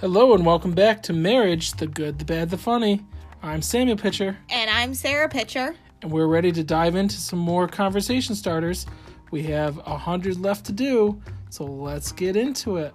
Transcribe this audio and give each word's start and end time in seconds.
Hello 0.00 0.34
and 0.34 0.44
welcome 0.44 0.72
back 0.72 1.02
to 1.04 1.12
Marriage, 1.12 1.72
the 1.72 1.86
Good, 1.86 2.18
the 2.18 2.24
Bad, 2.24 2.50
the 2.50 2.58
Funny. 2.58 3.00
I'm 3.42 3.62
Samuel 3.62 3.96
Pitcher, 3.96 4.36
And 4.50 4.70
I'm 4.70 4.94
Sarah 4.94 5.28
Pitcher. 5.28 5.74
and 6.02 6.10
we're 6.10 6.26
ready 6.26 6.50
to 6.52 6.64
dive 6.64 6.94
into 6.96 7.16
some 7.16 7.38
more 7.38 7.68
conversation 7.68 8.34
starters. 8.34 8.86
We 9.30 9.42
have 9.44 9.78
a 9.86 9.96
hundred 9.96 10.40
left 10.40 10.66
to 10.66 10.72
do, 10.72 11.20
so 11.50 11.64
let's 11.64 12.12
get 12.12 12.36
into 12.36 12.76
it. 12.76 12.94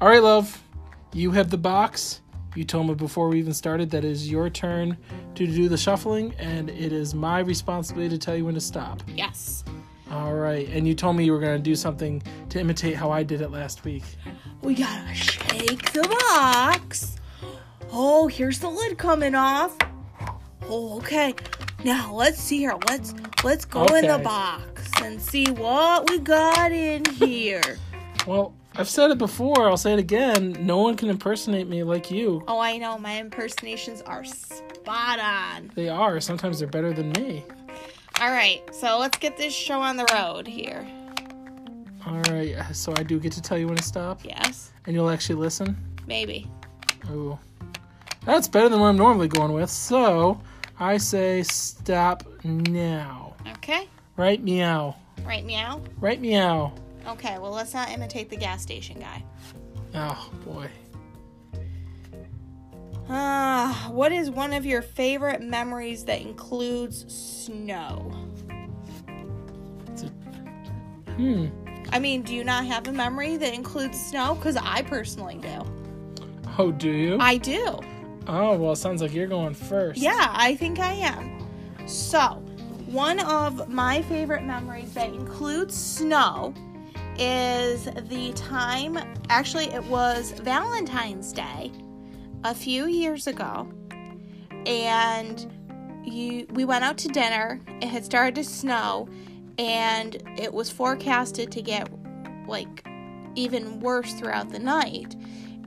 All 0.00 0.08
right, 0.08 0.22
love, 0.22 0.62
you 1.12 1.30
have 1.32 1.50
the 1.50 1.58
box. 1.58 2.20
You 2.54 2.64
told 2.64 2.86
me 2.86 2.94
before 2.94 3.28
we 3.28 3.38
even 3.38 3.52
started 3.54 3.90
that 3.90 4.04
it 4.04 4.10
is 4.10 4.30
your 4.30 4.48
turn 4.48 4.96
to 5.34 5.46
do 5.46 5.68
the 5.68 5.76
shuffling, 5.78 6.34
and 6.38 6.70
it 6.70 6.92
is 6.92 7.14
my 7.14 7.40
responsibility 7.40 8.10
to 8.10 8.18
tell 8.18 8.36
you 8.36 8.44
when 8.44 8.54
to 8.54 8.60
stop. 8.60 9.02
Yes. 9.08 9.64
All 10.14 10.32
right, 10.32 10.68
and 10.68 10.86
you 10.86 10.94
told 10.94 11.16
me 11.16 11.24
you 11.24 11.32
were 11.32 11.40
to 11.40 11.58
do 11.58 11.74
something 11.74 12.22
to 12.50 12.60
imitate 12.60 12.94
how 12.94 13.10
I 13.10 13.24
did 13.24 13.40
it 13.40 13.50
last 13.50 13.84
week. 13.84 14.04
We 14.62 14.76
gotta 14.76 15.12
shake 15.12 15.90
the 15.90 16.02
box. 16.02 17.16
Oh, 17.90 18.28
here's 18.28 18.60
the 18.60 18.68
lid 18.70 18.96
coming 18.96 19.34
off. 19.34 19.76
Oh, 20.68 20.98
okay. 20.98 21.34
Now 21.82 22.14
let's 22.14 22.38
see 22.38 22.58
here. 22.58 22.76
Let's 22.88 23.12
let's 23.42 23.64
go 23.64 23.86
in 23.86 24.06
the 24.06 24.18
box 24.18 24.88
and 25.02 25.20
see 25.20 25.50
what 25.50 26.08
we 26.08 26.20
got 26.20 26.70
in 26.70 27.04
here. 27.16 27.76
Well, 28.24 28.54
I've 28.76 28.88
said 28.88 29.10
it 29.10 29.18
before, 29.18 29.68
I'll 29.68 29.76
say 29.76 29.94
it 29.94 29.98
again. 29.98 30.56
No 30.60 30.78
one 30.78 30.96
can 30.96 31.10
impersonate 31.10 31.66
me 31.66 31.82
like 31.82 32.12
you. 32.12 32.44
Oh, 32.46 32.60
I 32.60 32.78
know 32.78 32.98
my 32.98 33.14
impersonations 33.18 34.00
are 34.02 34.24
spot 34.24 35.18
on. 35.18 35.72
They 35.74 35.88
are. 35.88 36.20
Sometimes 36.20 36.60
they're 36.60 36.68
better 36.68 36.92
than 36.92 37.10
me. 37.10 37.44
All 38.20 38.30
right, 38.30 38.62
so 38.74 38.98
let's 38.98 39.18
get 39.18 39.36
this 39.36 39.52
show 39.54 39.80
on 39.80 39.96
the 39.96 40.06
road 40.14 40.46
here. 40.46 40.86
All 42.06 42.20
right, 42.32 42.54
uh, 42.54 42.72
so 42.72 42.92
I 42.96 43.02
do 43.02 43.18
get 43.18 43.32
to 43.32 43.42
tell 43.42 43.58
you 43.58 43.66
when 43.66 43.76
to 43.76 43.82
stop, 43.82 44.20
Yes, 44.24 44.72
and 44.86 44.94
you'll 44.94 45.10
actually 45.10 45.36
listen. 45.36 45.76
maybe. 46.06 46.48
Ooh, 47.10 47.38
that's 48.24 48.48
better 48.48 48.68
than 48.68 48.80
what 48.80 48.86
I'm 48.88 48.96
normally 48.96 49.28
going 49.28 49.52
with. 49.52 49.68
So 49.70 50.40
I 50.78 50.96
say 50.96 51.42
stop 51.42 52.22
now. 52.44 53.34
Okay. 53.56 53.88
Right 54.16 54.42
meow. 54.42 54.96
Right, 55.24 55.44
meow. 55.44 55.82
Right 56.00 56.20
meow. 56.20 56.72
Okay. 57.08 57.38
Well, 57.38 57.50
let's 57.50 57.74
not 57.74 57.90
imitate 57.90 58.30
the 58.30 58.36
gas 58.36 58.62
station 58.62 59.00
guy. 59.00 59.22
Oh 59.94 60.30
boy. 60.44 60.68
Ah, 63.08 63.88
what 63.90 64.12
is 64.12 64.30
one 64.30 64.52
of 64.54 64.64
your 64.64 64.80
favorite 64.80 65.42
memories 65.42 66.04
that 66.04 66.22
includes 66.22 67.04
snow? 67.12 68.12
A, 70.02 71.12
hmm. 71.12 71.46
I 71.92 71.98
mean, 71.98 72.22
do 72.22 72.34
you 72.34 72.44
not 72.44 72.64
have 72.64 72.88
a 72.88 72.92
memory 72.92 73.36
that 73.36 73.52
includes 73.52 74.00
snow? 74.00 74.34
Because 74.34 74.56
I 74.56 74.82
personally 74.82 75.36
do. 75.36 75.62
Oh, 76.58 76.72
do 76.72 76.90
you? 76.90 77.18
I 77.20 77.36
do. 77.36 77.80
oh 78.26 78.56
well, 78.56 78.72
it 78.72 78.76
sounds 78.76 79.02
like 79.02 79.12
you're 79.12 79.26
going 79.26 79.54
first. 79.54 80.00
Yeah, 80.00 80.28
I 80.30 80.56
think 80.56 80.78
I 80.78 80.92
am. 80.94 81.46
So, 81.86 82.42
one 82.86 83.20
of 83.20 83.68
my 83.68 84.00
favorite 84.02 84.44
memories 84.44 84.94
that 84.94 85.08
includes 85.08 85.76
snow 85.76 86.54
is 87.18 87.84
the 88.08 88.32
time, 88.34 88.98
actually, 89.28 89.66
it 89.66 89.84
was 89.84 90.32
Valentine's 90.40 91.32
Day 91.32 91.70
a 92.44 92.54
few 92.54 92.86
years 92.86 93.26
ago. 93.26 93.68
And 94.66 95.50
you 96.04 96.46
we 96.50 96.64
went 96.64 96.84
out 96.84 96.98
to 96.98 97.08
dinner. 97.08 97.60
It 97.80 97.88
had 97.88 98.04
started 98.04 98.34
to 98.36 98.44
snow 98.44 99.08
and 99.58 100.22
it 100.38 100.52
was 100.52 100.70
forecasted 100.70 101.50
to 101.52 101.62
get 101.62 101.88
like 102.46 102.86
even 103.34 103.80
worse 103.80 104.12
throughout 104.14 104.50
the 104.50 104.58
night. 104.58 105.16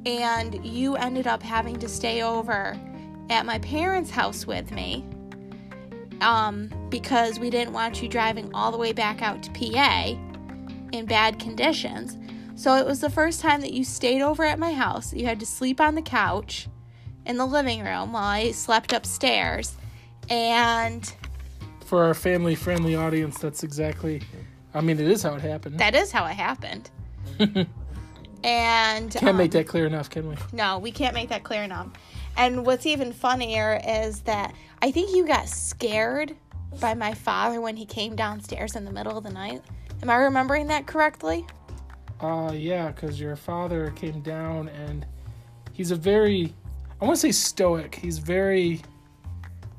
And 0.05 0.65
you 0.65 0.95
ended 0.95 1.27
up 1.27 1.43
having 1.43 1.77
to 1.79 1.89
stay 1.89 2.21
over 2.21 2.79
at 3.29 3.45
my 3.45 3.59
parents' 3.59 4.09
house 4.09 4.47
with 4.47 4.71
me 4.71 5.05
um, 6.21 6.69
because 6.89 7.39
we 7.39 7.49
didn't 7.49 7.73
want 7.73 8.01
you 8.01 8.07
driving 8.07 8.53
all 8.53 8.71
the 8.71 8.77
way 8.77 8.93
back 8.93 9.21
out 9.21 9.43
to 9.43 9.51
PA 9.51 10.15
in 10.93 11.05
bad 11.05 11.39
conditions. 11.39 12.17
So 12.57 12.75
it 12.75 12.87
was 12.87 13.01
the 13.01 13.09
first 13.11 13.39
time 13.39 13.61
that 13.61 13.71
you 13.71 13.83
stayed 13.83 14.23
over 14.23 14.43
at 14.43 14.57
my 14.57 14.73
house. 14.73 15.13
You 15.13 15.25
had 15.25 15.39
to 15.41 15.45
sleep 15.45 15.79
on 15.79 15.93
the 15.93 16.01
couch 16.01 16.67
in 17.23 17.37
the 17.37 17.45
living 17.45 17.83
room 17.83 18.13
while 18.13 18.23
I 18.23 18.49
slept 18.49 18.93
upstairs. 18.93 19.77
And 20.27 21.13
For 21.85 22.03
our 22.03 22.15
family-friendly 22.15 22.95
audience, 22.95 23.37
that's 23.37 23.61
exactly. 23.61 24.23
I 24.73 24.81
mean, 24.81 24.99
it 24.99 25.07
is 25.07 25.21
how 25.21 25.35
it 25.35 25.41
happened. 25.41 25.79
that 25.79 25.93
is 25.93 26.11
how 26.11 26.25
it 26.25 26.33
happened. 26.33 26.89
and 28.43 29.11
Can't 29.11 29.23
um, 29.23 29.37
make 29.37 29.51
that 29.51 29.67
clear 29.67 29.85
enough, 29.85 30.09
can 30.09 30.27
we? 30.27 30.35
No, 30.51 30.79
we 30.79 30.91
can't 30.91 31.13
make 31.13 31.29
that 31.29 31.43
clear 31.43 31.61
enough. 31.61 31.89
And 32.37 32.65
what's 32.65 32.87
even 32.87 33.13
funnier 33.13 33.79
is 33.87 34.21
that 34.21 34.55
I 34.81 34.89
think 34.89 35.15
you 35.15 35.27
got 35.27 35.47
scared 35.47 36.35
by 36.81 36.95
my 36.95 37.13
father 37.13 37.61
when 37.61 37.77
he 37.77 37.85
came 37.85 38.15
downstairs 38.15 38.75
in 38.75 38.83
the 38.83 38.91
middle 38.91 39.15
of 39.15 39.23
the 39.23 39.31
night. 39.31 39.61
Am 40.01 40.09
I 40.09 40.15
remembering 40.15 40.67
that 40.67 40.87
correctly? 40.87 41.45
Uh, 42.19 42.51
yeah, 42.53 42.91
because 42.91 43.19
your 43.19 43.35
father 43.35 43.91
came 43.91 44.21
down 44.21 44.69
and 44.69 45.05
he's 45.73 45.91
a 45.91 45.95
very, 45.95 46.53
I 46.99 47.05
want 47.05 47.15
to 47.15 47.21
say 47.21 47.31
stoic. 47.31 47.95
He's 47.95 48.17
very, 48.17 48.81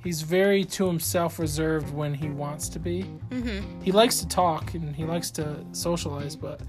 he's 0.04 0.22
very 0.22 0.64
to 0.64 0.86
himself 0.86 1.38
reserved 1.38 1.92
when 1.92 2.14
he 2.14 2.28
wants 2.28 2.68
to 2.70 2.78
be. 2.78 3.04
Mm-hmm. 3.30 3.82
He 3.82 3.90
likes 3.90 4.20
to 4.20 4.28
talk 4.28 4.74
and 4.74 4.94
he 4.94 5.04
likes 5.04 5.30
to 5.32 5.64
socialize, 5.72 6.36
but 6.36 6.60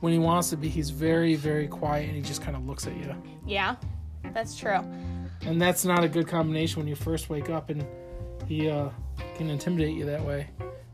when 0.00 0.12
he 0.12 0.18
wants 0.18 0.50
to 0.50 0.56
be, 0.58 0.68
he's 0.68 0.90
very, 0.90 1.34
very 1.34 1.66
quiet 1.66 2.06
and 2.06 2.16
he 2.16 2.22
just 2.22 2.42
kind 2.42 2.56
of 2.56 2.66
looks 2.66 2.86
at 2.86 2.94
you. 2.96 3.14
Yeah, 3.46 3.76
that's 4.34 4.56
true. 4.56 4.80
And 5.46 5.60
that's 5.60 5.84
not 5.86 6.04
a 6.04 6.08
good 6.08 6.28
combination 6.28 6.80
when 6.80 6.88
you 6.88 6.94
first 6.94 7.30
wake 7.30 7.48
up 7.48 7.70
and 7.70 7.86
he 8.46 8.68
uh, 8.68 8.90
can 9.36 9.48
intimidate 9.48 9.96
you 9.96 10.04
that 10.04 10.22
way, 10.22 10.48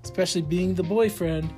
especially 0.05 0.43
being 0.43 0.75
the 0.75 0.85
boyfriend. 0.85 1.53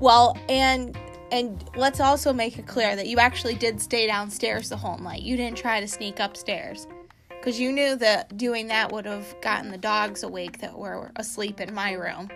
Well, 0.00 0.36
and 0.48 0.96
and 1.30 1.64
let's 1.74 2.00
also 2.00 2.32
make 2.32 2.58
it 2.58 2.66
clear 2.66 2.94
that 2.94 3.06
you 3.06 3.18
actually 3.18 3.54
did 3.54 3.80
stay 3.80 4.06
downstairs 4.06 4.68
the 4.68 4.76
whole 4.76 4.98
night. 4.98 5.22
You 5.22 5.36
didn't 5.36 5.58
try 5.58 5.80
to 5.80 5.88
sneak 5.88 6.20
upstairs. 6.20 6.86
Because 7.28 7.60
you 7.60 7.72
knew 7.72 7.96
that 7.96 8.38
doing 8.38 8.68
that 8.68 8.90
would 8.90 9.04
have 9.04 9.34
gotten 9.42 9.70
the 9.70 9.76
dogs 9.76 10.22
awake 10.22 10.60
that 10.60 10.78
were 10.78 11.10
asleep 11.16 11.60
in 11.60 11.74
my 11.74 11.92
room. 11.92 12.30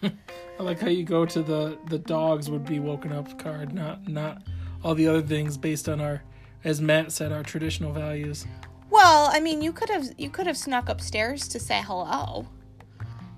I 0.02 0.62
like 0.62 0.78
how 0.78 0.88
you 0.88 1.04
go 1.04 1.26
to 1.26 1.42
the 1.42 1.78
the 1.86 1.98
dogs 1.98 2.50
would 2.50 2.64
be 2.64 2.78
woken 2.78 3.12
up 3.12 3.38
card, 3.38 3.72
not 3.72 4.06
not 4.08 4.42
all 4.84 4.94
the 4.94 5.08
other 5.08 5.22
things 5.22 5.56
based 5.56 5.88
on 5.88 6.00
our, 6.00 6.22
as 6.62 6.80
Matt 6.80 7.10
said, 7.10 7.32
our 7.32 7.42
traditional 7.42 7.92
values. 7.92 8.46
Well, 8.90 9.28
I 9.32 9.40
mean, 9.40 9.60
you 9.60 9.72
could 9.72 9.88
have 9.90 10.08
you 10.16 10.30
could 10.30 10.46
have 10.46 10.56
snuck 10.56 10.88
upstairs 10.88 11.48
to 11.48 11.58
say 11.58 11.82
hello. 11.84 12.46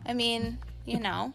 I 0.04 0.14
mean, 0.14 0.58
you 0.84 1.00
know. 1.00 1.32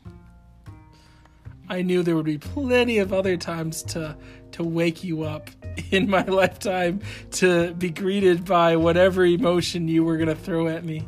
I 1.70 1.82
knew 1.82 2.04
there 2.04 2.16
would 2.16 2.26
be 2.26 2.38
plenty 2.38 2.98
of 3.00 3.14
other 3.14 3.38
times 3.38 3.84
to 3.84 4.18
to 4.52 4.64
wake 4.64 5.04
you 5.04 5.24
up 5.24 5.50
in 5.92 6.10
my 6.10 6.24
lifetime 6.24 7.02
to 7.32 7.74
be 7.74 7.90
greeted 7.90 8.46
by 8.46 8.76
whatever 8.76 9.26
emotion 9.26 9.88
you 9.88 10.04
were 10.04 10.18
gonna 10.18 10.36
throw 10.36 10.68
at 10.68 10.84
me. 10.84 11.08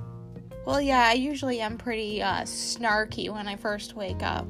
Well, 0.65 0.81
yeah, 0.81 1.07
I 1.07 1.13
usually 1.13 1.61
am 1.61 1.77
pretty 1.77 2.23
uh, 2.23 2.41
snarky 2.41 3.31
when 3.31 3.47
I 3.47 3.55
first 3.55 3.95
wake 3.95 4.23
up. 4.23 4.47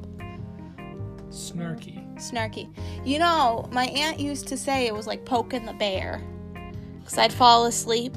Snarky. 1.28 2.02
Snarky. 2.16 2.74
You 3.04 3.18
know, 3.18 3.68
my 3.70 3.84
aunt 3.88 4.18
used 4.18 4.46
to 4.48 4.56
say 4.56 4.86
it 4.86 4.94
was 4.94 5.06
like 5.06 5.26
poking 5.26 5.66
the 5.66 5.74
bear. 5.74 6.22
Cuz 7.04 7.18
I'd 7.18 7.32
fall 7.32 7.66
asleep 7.66 8.16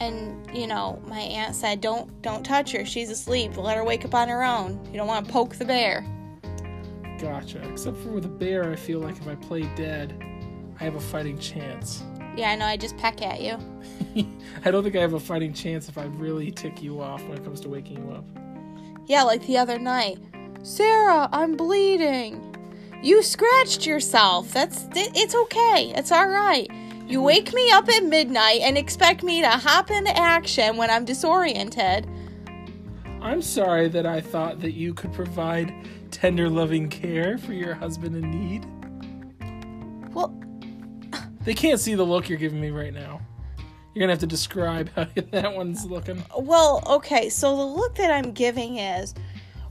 and, 0.00 0.44
you 0.52 0.66
know, 0.66 1.00
my 1.06 1.20
aunt 1.20 1.54
said, 1.54 1.80
"Don't 1.80 2.22
don't 2.22 2.44
touch 2.44 2.72
her. 2.72 2.84
She's 2.84 3.10
asleep. 3.10 3.56
Let 3.56 3.76
her 3.76 3.84
wake 3.84 4.04
up 4.04 4.14
on 4.14 4.28
her 4.28 4.42
own. 4.42 4.80
You 4.90 4.96
don't 4.96 5.06
want 5.06 5.26
to 5.26 5.32
poke 5.32 5.56
the 5.56 5.64
bear." 5.64 6.04
Gotcha. 7.22 7.62
Except 7.70 7.96
for 7.98 8.08
with 8.10 8.24
a 8.24 8.28
bear, 8.28 8.68
I 8.68 8.74
feel 8.74 8.98
like 8.98 9.16
if 9.16 9.28
I 9.28 9.36
play 9.36 9.62
dead, 9.76 10.20
I 10.80 10.82
have 10.84 10.96
a 10.96 11.00
fighting 11.00 11.38
chance. 11.38 12.02
Yeah, 12.36 12.50
I 12.50 12.56
know. 12.56 12.64
I 12.66 12.76
just 12.76 12.96
peck 12.96 13.22
at 13.22 13.40
you. 13.40 13.56
I 14.64 14.72
don't 14.72 14.82
think 14.82 14.96
I 14.96 15.00
have 15.00 15.12
a 15.12 15.20
fighting 15.20 15.52
chance 15.54 15.88
if 15.88 15.98
I 15.98 16.06
really 16.06 16.50
tick 16.50 16.82
you 16.82 17.00
off 17.00 17.22
when 17.28 17.38
it 17.38 17.44
comes 17.44 17.60
to 17.60 17.68
waking 17.68 17.98
you 18.04 18.12
up. 18.12 18.24
Yeah, 19.06 19.22
like 19.22 19.46
the 19.46 19.56
other 19.56 19.78
night. 19.78 20.18
Sarah, 20.64 21.28
I'm 21.32 21.56
bleeding. 21.56 22.48
You 23.04 23.22
scratched 23.22 23.86
yourself. 23.86 24.50
That's 24.52 24.84
it- 24.96 25.12
it's 25.14 25.34
okay. 25.36 25.92
It's 25.94 26.10
all 26.10 26.26
right. 26.28 26.68
You 27.06 27.22
wake 27.22 27.52
me 27.54 27.70
up 27.70 27.88
at 27.88 28.04
midnight 28.04 28.62
and 28.62 28.76
expect 28.76 29.22
me 29.22 29.42
to 29.42 29.48
hop 29.48 29.92
into 29.92 30.16
action 30.18 30.76
when 30.76 30.90
I'm 30.90 31.04
disoriented. 31.04 32.08
I'm 33.20 33.42
sorry 33.42 33.86
that 33.90 34.06
I 34.06 34.20
thought 34.20 34.58
that 34.60 34.72
you 34.72 34.92
could 34.94 35.12
provide 35.12 35.72
tender, 36.22 36.48
loving 36.48 36.88
care 36.88 37.36
for 37.36 37.52
your 37.52 37.74
husband 37.74 38.14
in 38.14 38.30
need. 38.30 38.64
Well, 40.14 40.32
They 41.42 41.52
can't 41.52 41.80
see 41.80 41.96
the 41.96 42.04
look 42.04 42.28
you're 42.28 42.38
giving 42.38 42.60
me 42.60 42.70
right 42.70 42.94
now. 42.94 43.20
You're 43.92 44.02
gonna 44.04 44.12
have 44.12 44.20
to 44.20 44.28
describe 44.28 44.88
how 44.94 45.08
that 45.32 45.52
one's 45.52 45.84
looking. 45.84 46.22
well, 46.38 46.80
okay. 46.86 47.28
So 47.28 47.56
the 47.56 47.64
look 47.64 47.96
that 47.96 48.12
I'm 48.12 48.30
giving 48.30 48.76
is 48.78 49.14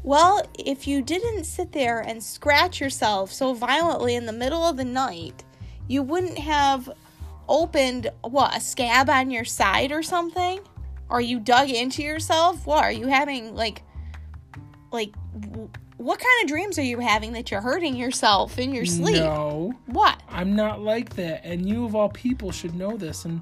Well, 0.03 0.45
if 0.59 0.89
you 0.89 1.01
didn't 1.01 1.45
sit 1.45 1.71
there 1.71 2.01
and 2.01 2.21
scratch 2.21 2.81
yourself 2.81 3.31
so 3.31 3.53
violently 3.53 4.15
in 4.15 4.25
the 4.25 4.33
middle 4.33 4.65
of 4.65 4.75
the 4.75 4.83
night, 4.83 5.45
you 5.87 6.03
wouldn't 6.03 6.37
have 6.37 6.91
opened 7.47 8.09
what 8.23 8.57
a 8.57 8.59
scab 8.59 9.09
on 9.09 9.31
your 9.31 9.45
side 9.45 9.93
or 9.93 10.03
something 10.03 10.59
or 11.09 11.21
you 11.21 11.39
dug 11.39 11.69
into 11.69 12.03
yourself 12.03 12.65
what 12.65 12.83
are 12.83 12.91
you 12.91 13.07
having 13.07 13.55
like 13.55 13.83
like 14.91 15.11
what 16.01 16.19
kind 16.19 16.43
of 16.43 16.49
dreams 16.49 16.79
are 16.79 16.83
you 16.83 16.99
having 16.99 17.33
that 17.33 17.51
you're 17.51 17.61
hurting 17.61 17.95
yourself 17.95 18.57
in 18.57 18.73
your 18.73 18.85
sleep? 18.85 19.17
No, 19.17 19.73
what? 19.85 20.21
I'm 20.29 20.55
not 20.55 20.81
like 20.81 21.15
that, 21.15 21.45
and 21.45 21.67
you 21.67 21.85
of 21.85 21.95
all 21.95 22.09
people 22.09 22.51
should 22.51 22.73
know 22.73 22.97
this, 22.97 23.25
and 23.25 23.41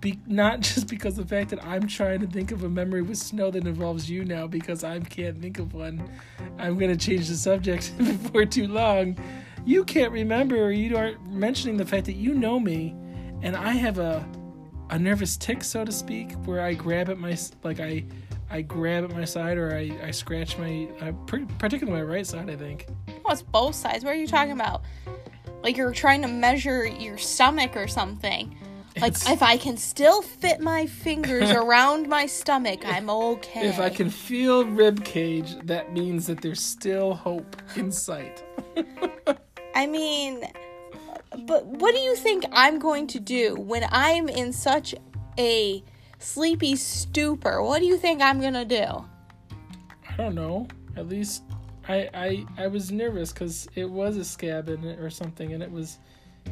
be 0.00 0.18
not 0.26 0.60
just 0.74 0.88
because 0.88 1.18
of 1.18 1.28
the 1.28 1.34
fact 1.36 1.50
that 1.50 1.62
I'm 1.62 1.86
trying 1.86 2.20
to 2.20 2.26
think 2.26 2.50
of 2.50 2.64
a 2.64 2.68
memory 2.68 3.02
with 3.02 3.18
snow 3.18 3.50
that 3.50 3.66
involves 3.66 4.08
you 4.08 4.24
now 4.24 4.46
because 4.46 4.84
I 4.84 4.98
can't 5.00 5.40
think 5.40 5.58
of 5.58 5.74
one. 5.74 6.08
I'm 6.58 6.78
gonna 6.78 6.96
change 6.96 7.28
the 7.28 7.36
subject 7.36 7.92
before 7.98 8.46
too 8.46 8.68
long. 8.68 9.18
You 9.66 9.84
can't 9.84 10.12
remember, 10.12 10.56
or 10.56 10.70
you 10.70 10.96
aren't 10.96 11.30
mentioning 11.30 11.76
the 11.76 11.86
fact 11.86 12.06
that 12.06 12.16
you 12.16 12.32
know 12.32 12.58
me, 12.58 12.94
and 13.42 13.54
I 13.54 13.72
have 13.72 13.98
a 13.98 14.26
a 14.88 14.98
nervous 14.98 15.36
tick, 15.36 15.62
so 15.62 15.84
to 15.84 15.92
speak, 15.92 16.32
where 16.46 16.60
I 16.60 16.72
grab 16.72 17.10
at 17.10 17.18
my 17.18 17.36
like 17.62 17.80
I 17.80 18.04
I 18.50 18.62
grab 18.62 19.04
at 19.04 19.10
my 19.10 19.24
side 19.24 19.58
or 19.58 19.74
I, 19.74 19.90
I 20.04 20.10
scratch 20.12 20.56
my 20.58 20.88
uh, 21.00 21.12
particularly 21.58 22.00
my 22.00 22.02
right 22.02 22.26
side. 22.26 22.48
I 22.50 22.56
think. 22.56 22.86
well 23.24 23.32
it's 23.32 23.42
both 23.42 23.74
sides 23.74 24.04
what 24.04 24.12
are 24.14 24.16
you 24.18 24.26
talking 24.26 24.52
about 24.52 24.82
like 25.62 25.76
you're 25.76 25.92
trying 25.92 26.22
to 26.22 26.28
measure 26.28 26.86
your 26.86 27.18
stomach 27.18 27.76
or 27.76 27.88
something 27.88 28.56
like 29.00 29.12
It's- 29.12 29.28
if 29.28 29.42
i 29.42 29.56
can 29.56 29.76
still 29.76 30.22
fit 30.22 30.60
my 30.60 30.86
fingers 30.86 31.50
around 31.62 32.08
my 32.08 32.26
stomach 32.26 32.80
i'm 32.86 33.10
okay 33.10 33.66
If 33.68 33.78
I 33.80 33.90
can 33.90 34.10
feel 34.10 34.64
rib 34.64 35.04
cage, 35.04 35.56
that 35.64 35.92
means 35.92 36.26
that 36.28 36.40
there's 36.40 36.60
still 36.62 37.14
hope 37.14 37.56
in 37.74 37.90
sight. 37.92 38.44
I 39.74 39.86
mean, 39.86 40.44
but 41.46 41.66
what 41.66 41.94
do 41.94 42.00
you 42.00 42.16
think 42.16 42.44
I'm 42.52 42.78
going 42.78 43.06
to 43.08 43.20
do 43.20 43.54
when 43.56 43.84
I'm 43.90 44.28
in 44.28 44.52
such 44.52 44.94
a 45.38 45.82
sleepy 46.18 46.76
stupor? 46.76 47.62
What 47.62 47.80
do 47.80 47.86
you 47.86 47.96
think 47.96 48.22
I'm 48.22 48.40
to 48.40 48.64
do? 48.64 49.04
I 50.08 50.16
don't 50.16 50.34
know. 50.34 50.68
At 50.96 51.08
least 51.08 51.42
I 51.88 52.08
I 52.14 52.46
I 52.58 52.66
was 52.66 52.90
nervous 52.90 53.32
because 53.32 53.68
it 53.74 53.88
was 53.88 54.16
a 54.16 54.24
scab 54.24 54.68
in 54.68 54.84
it 54.84 54.98
or 54.98 55.10
something, 55.10 55.52
and 55.52 55.62
it 55.62 55.70
was 55.70 55.98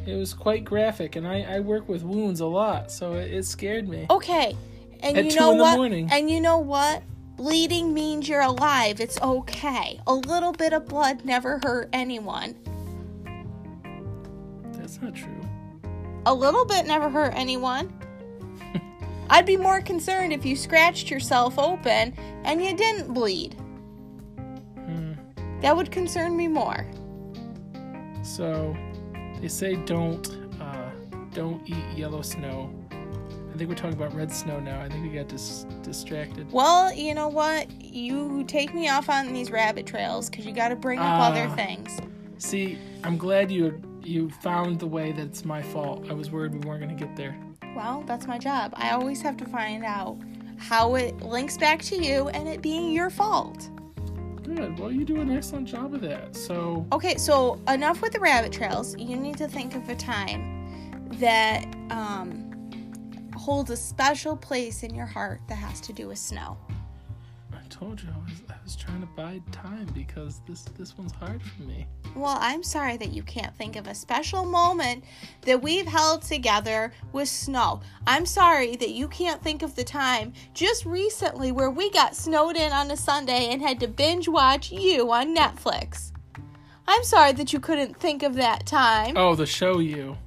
it 0.06 0.14
was 0.14 0.34
quite 0.34 0.64
graphic. 0.64 1.16
And 1.16 1.26
I 1.26 1.42
I 1.42 1.60
work 1.60 1.88
with 1.88 2.02
wounds 2.02 2.40
a 2.40 2.46
lot, 2.46 2.90
so 2.90 3.14
it, 3.14 3.32
it 3.32 3.46
scared 3.46 3.88
me. 3.88 4.06
Okay. 4.10 4.56
And 5.00 5.18
At 5.18 5.24
you 5.26 5.36
know 5.36 5.52
what? 5.52 5.76
morning. 5.76 6.08
And 6.10 6.30
you 6.30 6.40
know 6.40 6.58
what? 6.58 7.02
Bleeding 7.36 7.92
means 7.92 8.28
you're 8.28 8.40
alive. 8.42 9.00
It's 9.00 9.20
okay. 9.20 10.00
A 10.06 10.14
little 10.14 10.52
bit 10.52 10.72
of 10.72 10.86
blood 10.86 11.24
never 11.24 11.60
hurt 11.64 11.90
anyone. 11.92 12.54
That's 14.72 15.00
not 15.02 15.14
true. 15.14 15.40
A 16.26 16.32
little 16.32 16.64
bit 16.64 16.86
never 16.86 17.10
hurt 17.10 17.34
anyone. 17.34 17.92
I'd 19.30 19.46
be 19.46 19.56
more 19.56 19.80
concerned 19.80 20.32
if 20.32 20.44
you 20.44 20.54
scratched 20.56 21.10
yourself 21.10 21.58
open 21.58 22.14
and 22.44 22.62
you 22.62 22.76
didn't 22.76 23.12
bleed. 23.14 23.54
Hmm. 24.76 25.12
That 25.60 25.76
would 25.76 25.90
concern 25.90 26.36
me 26.36 26.48
more. 26.48 26.86
So 28.22 28.76
they 29.40 29.48
say 29.48 29.76
don't 29.76 30.28
uh, 30.60 30.90
don't 31.32 31.62
eat 31.68 31.84
yellow 31.96 32.22
snow. 32.22 32.72
I 32.90 33.56
think 33.56 33.68
we're 33.68 33.76
talking 33.76 33.92
about 33.96 34.12
red 34.14 34.32
snow 34.32 34.58
now. 34.58 34.80
I 34.80 34.88
think 34.88 35.04
we 35.04 35.16
got 35.16 35.28
dis- 35.28 35.64
distracted. 35.82 36.50
Well, 36.50 36.92
you 36.92 37.14
know 37.14 37.28
what? 37.28 37.70
You 37.80 38.42
take 38.48 38.74
me 38.74 38.88
off 38.88 39.08
on 39.08 39.32
these 39.32 39.50
rabbit 39.52 39.86
trails 39.86 40.28
because 40.28 40.44
you 40.44 40.52
got 40.52 40.70
to 40.70 40.76
bring 40.76 40.98
up 40.98 41.20
other 41.20 41.46
Ah. 41.48 41.54
things. 41.54 42.00
See, 42.38 42.78
I'm 43.04 43.16
glad 43.16 43.50
you 43.50 43.80
you 44.02 44.28
found 44.42 44.80
the 44.80 44.86
way 44.86 45.12
that 45.12 45.22
it's 45.26 45.44
my 45.44 45.62
fault. 45.62 46.04
I 46.10 46.14
was 46.14 46.30
worried 46.30 46.52
we 46.52 46.58
weren't 46.68 46.80
gonna 46.80 46.94
get 46.94 47.14
there. 47.16 47.36
Well, 47.74 48.04
that's 48.06 48.26
my 48.26 48.38
job. 48.38 48.72
I 48.76 48.90
always 48.90 49.20
have 49.22 49.36
to 49.38 49.44
find 49.44 49.84
out 49.84 50.18
how 50.56 50.94
it 50.94 51.20
links 51.20 51.56
back 51.58 51.82
to 51.82 51.96
you 51.96 52.28
and 52.28 52.48
it 52.48 52.62
being 52.62 52.92
your 52.92 53.10
fault. 53.10 53.68
Good. 54.42 54.78
Well, 54.78 54.92
you 54.92 55.04
do 55.04 55.20
an 55.20 55.30
excellent 55.30 55.66
job 55.66 55.94
of 55.94 56.00
that. 56.02 56.36
So 56.36 56.86
Okay, 56.92 57.16
so 57.16 57.60
enough 57.68 58.02
with 58.02 58.12
the 58.12 58.20
rabbit 58.20 58.52
trails. 58.52 58.96
You 58.98 59.16
need 59.16 59.38
to 59.38 59.48
think 59.48 59.74
of 59.74 59.88
a 59.88 59.96
time 59.96 61.08
that 61.18 61.64
um, 61.90 62.70
holds 63.34 63.70
a 63.70 63.76
special 63.76 64.36
place 64.36 64.82
in 64.82 64.94
your 64.94 65.06
heart 65.06 65.40
that 65.48 65.56
has 65.56 65.80
to 65.82 65.92
do 65.92 66.08
with 66.08 66.18
snow. 66.18 66.56
I 67.64 67.66
told 67.68 68.02
you 68.02 68.08
I 68.14 68.30
was, 68.30 68.42
I 68.50 68.54
was 68.62 68.76
trying 68.76 69.00
to 69.00 69.06
bide 69.06 69.42
time 69.50 69.86
because 69.94 70.40
this 70.46 70.62
this 70.76 70.98
one's 70.98 71.12
hard 71.12 71.42
for 71.42 71.62
me. 71.62 71.86
Well, 72.14 72.36
I'm 72.38 72.62
sorry 72.62 72.96
that 72.98 73.12
you 73.12 73.22
can't 73.22 73.56
think 73.56 73.76
of 73.76 73.86
a 73.86 73.94
special 73.94 74.44
moment 74.44 75.04
that 75.42 75.62
we've 75.62 75.86
held 75.86 76.22
together 76.22 76.92
with 77.12 77.28
snow. 77.28 77.80
I'm 78.06 78.26
sorry 78.26 78.76
that 78.76 78.90
you 78.90 79.08
can't 79.08 79.42
think 79.42 79.62
of 79.62 79.74
the 79.76 79.84
time 79.84 80.34
just 80.52 80.84
recently 80.84 81.52
where 81.52 81.70
we 81.70 81.90
got 81.90 82.14
snowed 82.14 82.56
in 82.56 82.70
on 82.72 82.90
a 82.90 82.96
Sunday 82.96 83.48
and 83.50 83.62
had 83.62 83.80
to 83.80 83.88
binge 83.88 84.28
watch 84.28 84.70
you 84.70 85.10
on 85.10 85.34
Netflix. 85.34 86.12
I'm 86.86 87.02
sorry 87.02 87.32
that 87.32 87.52
you 87.52 87.60
couldn't 87.60 87.96
think 87.96 88.22
of 88.22 88.34
that 88.34 88.66
time. 88.66 89.16
Oh, 89.16 89.34
the 89.34 89.46
show 89.46 89.78
you. 89.78 90.18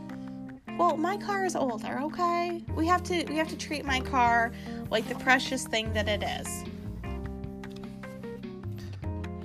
Well, 0.78 0.96
my 0.96 1.16
car 1.16 1.44
is 1.46 1.56
older, 1.56 2.00
okay? 2.02 2.62
We 2.76 2.86
have 2.86 3.02
to 3.04 3.24
we 3.24 3.36
have 3.36 3.48
to 3.48 3.56
treat 3.56 3.84
my 3.84 4.00
car 4.00 4.52
like 4.90 5.08
the 5.08 5.14
precious 5.14 5.66
thing 5.66 5.92
that 5.94 6.06
it 6.06 6.22
is. 6.22 6.64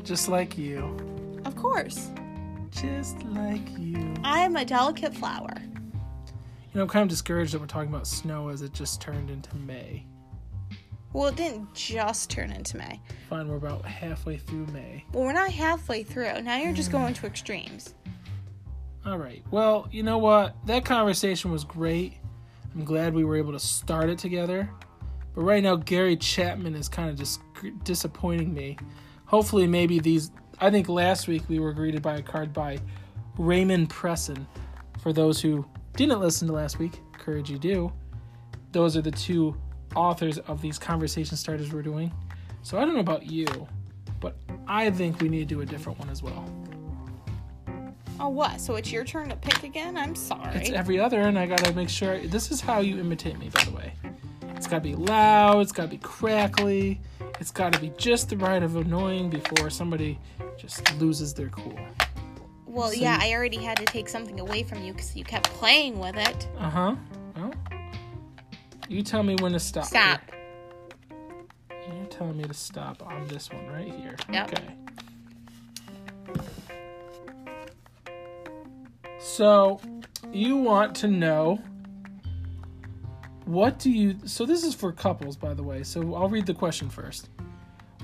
Just 0.03 0.27
like 0.27 0.57
you. 0.57 0.95
Of 1.45 1.55
course. 1.55 2.09
Just 2.71 3.24
like 3.24 3.67
you. 3.77 4.13
I'm 4.24 4.55
a 4.55 4.65
delicate 4.65 5.13
flower. 5.13 5.53
You 6.71 6.77
know, 6.77 6.83
I'm 6.83 6.89
kind 6.89 7.03
of 7.03 7.09
discouraged 7.09 7.53
that 7.53 7.59
we're 7.59 7.65
talking 7.65 7.89
about 7.89 8.05
snow 8.05 8.49
as 8.49 8.61
it 8.61 8.73
just 8.73 9.01
turned 9.01 9.31
into 9.31 9.55
May. 9.55 10.05
Well, 11.13 11.27
it 11.29 11.35
didn't 11.35 11.73
just 11.73 12.29
turn 12.29 12.51
into 12.51 12.77
May. 12.77 13.01
Fine, 13.27 13.47
we're 13.47 13.55
about 13.55 13.83
halfway 13.83 14.38
through 14.38 14.67
May. 14.67 15.03
Well, 15.11 15.23
we're 15.23 15.33
not 15.33 15.49
halfway 15.49 16.03
through. 16.03 16.41
Now 16.43 16.57
you're 16.57 16.73
just 16.73 16.91
going 16.91 17.15
mm. 17.15 17.21
to 17.21 17.25
extremes. 17.25 17.95
All 19.03 19.17
right. 19.17 19.43
Well, 19.49 19.88
you 19.91 20.03
know 20.03 20.19
what? 20.19 20.55
That 20.67 20.85
conversation 20.85 21.51
was 21.51 21.63
great. 21.63 22.13
I'm 22.75 22.85
glad 22.85 23.15
we 23.15 23.23
were 23.23 23.38
able 23.38 23.53
to 23.53 23.59
start 23.59 24.09
it 24.09 24.19
together. 24.19 24.69
But 25.33 25.41
right 25.41 25.63
now, 25.63 25.75
Gary 25.75 26.15
Chapman 26.15 26.75
is 26.75 26.88
kind 26.88 27.09
of 27.09 27.15
just 27.15 27.41
disappointing 27.83 28.53
me. 28.53 28.77
Hopefully, 29.25 29.65
maybe 29.65 29.99
these. 29.99 30.29
I 30.59 30.69
think 30.69 30.88
last 30.89 31.27
week 31.27 31.43
we 31.49 31.57
were 31.57 31.73
greeted 31.73 32.03
by 32.03 32.17
a 32.17 32.21
card 32.21 32.53
by 32.53 32.77
Raymond 33.39 33.89
Presson. 33.89 34.45
For 34.99 35.13
those 35.13 35.41
who 35.41 35.65
didn't 35.96 36.19
listen 36.19 36.48
to 36.48 36.53
last 36.53 36.79
week, 36.79 37.00
courage 37.17 37.50
you 37.50 37.58
do. 37.58 37.91
Those 38.72 38.96
are 38.96 39.01
the 39.01 39.12
two 39.12 39.55
authors 39.96 40.38
of 40.39 40.62
these 40.62 40.77
conversation 40.77 41.36
starters 41.36 41.74
we're 41.74 41.81
doing. 41.81 42.12
So 42.62 42.77
I 42.77 42.86
don't 42.86 42.93
know 42.93 43.00
about 43.00 43.25
you, 43.25 43.48
but 44.19 44.38
I 44.67 44.89
think 44.91 45.22
we 45.22 45.29
need 45.29 45.39
to 45.39 45.55
do 45.55 45.62
a 45.62 45.65
different 45.65 46.00
one 46.00 46.10
as 46.10 46.22
well. 46.22 46.46
Oh, 48.19 48.29
what? 48.29 48.60
So 48.60 48.75
it's 48.75 48.91
your 48.91 49.05
turn 49.05 49.29
to 49.29 49.36
pick 49.38 49.63
again? 49.63 49.96
I'm 49.96 50.13
sorry. 50.13 50.55
It's 50.55 50.72
every 50.72 51.00
other, 51.00 51.22
and 51.22 51.39
I 51.39 51.46
gotta 51.46 51.74
make 51.74 51.89
sure. 51.89 52.19
This 52.19 52.51
is 52.51 52.60
how 52.60 52.81
you 52.81 53.00
imitate 53.00 53.39
me, 53.39 53.50
by 53.50 53.63
the 53.63 53.72
way. 53.72 53.93
It's 54.55 54.67
gotta 54.67 54.81
be 54.81 54.93
loud, 54.93 55.62
it's 55.62 55.72
gotta 55.72 55.88
be 55.88 56.00
crackly, 56.00 57.00
it's 57.39 57.51
gotta 57.51 57.79
be 57.79 57.93
just 57.98 58.27
the 58.27 58.36
right 58.36 58.62
of 58.62 58.75
annoying 58.75 59.29
before 59.29 59.69
somebody 59.69 60.19
just 60.58 60.93
loses 61.00 61.34
their 61.34 61.48
cool. 61.48 61.79
Well, 62.69 62.89
so 62.89 62.95
yeah, 62.95 63.23
you... 63.23 63.31
I 63.31 63.35
already 63.35 63.57
had 63.57 63.77
to 63.77 63.85
take 63.85 64.07
something 64.07 64.39
away 64.39 64.63
from 64.63 64.83
you 64.83 64.93
because 64.93 65.15
you 65.15 65.23
kept 65.23 65.49
playing 65.51 65.99
with 65.99 66.15
it. 66.15 66.47
Uh 66.57 66.69
huh. 66.69 66.95
Well, 67.35 67.53
you 68.88 69.01
tell 69.01 69.23
me 69.23 69.35
when 69.41 69.53
to 69.53 69.59
stop. 69.59 69.85
Stop. 69.85 70.21
You're 71.71 72.05
telling 72.05 72.38
me 72.38 72.43
to 72.43 72.53
stop 72.53 73.05
on 73.05 73.27
this 73.27 73.51
one 73.51 73.65
right 73.67 73.91
here. 73.91 74.15
Yep. 74.31 74.53
Okay. 74.53 74.75
So, 79.19 79.81
you 80.31 80.57
want 80.57 80.95
to 80.97 81.07
know 81.07 81.59
what 83.45 83.79
do 83.79 83.89
you 83.89 84.15
So 84.25 84.45
this 84.45 84.63
is 84.63 84.75
for 84.75 84.91
couples 84.91 85.35
by 85.35 85.55
the 85.55 85.63
way. 85.63 85.81
So 85.81 86.13
I'll 86.13 86.29
read 86.29 86.45
the 86.45 86.53
question 86.53 86.88
first. 86.88 87.29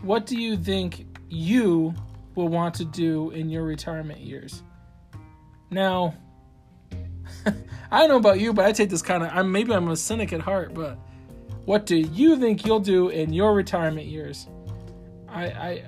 What 0.01 0.25
do 0.25 0.39
you 0.39 0.57
think 0.57 1.05
you 1.29 1.93
will 2.35 2.47
want 2.47 2.75
to 2.75 2.85
do 2.85 3.31
in 3.31 3.49
your 3.49 3.63
retirement 3.63 4.19
years? 4.19 4.63
Now, 5.71 6.15
I 7.91 7.99
don't 7.99 8.09
know 8.09 8.17
about 8.17 8.39
you, 8.39 8.53
but 8.53 8.65
I 8.65 8.71
take 8.71 8.89
this 8.89 9.01
kind 9.01 9.23
of 9.23 9.29
I'm 9.33 9.51
maybe 9.51 9.73
I'm 9.73 9.87
a 9.89 9.95
cynic 9.95 10.33
at 10.33 10.41
heart, 10.41 10.73
but 10.73 10.97
what 11.65 11.85
do 11.85 11.95
you 11.95 12.37
think 12.37 12.65
you'll 12.65 12.79
do 12.79 13.09
in 13.09 13.33
your 13.33 13.53
retirement 13.53 14.07
years? 14.07 14.47
I 15.27 15.45
I 15.45 15.83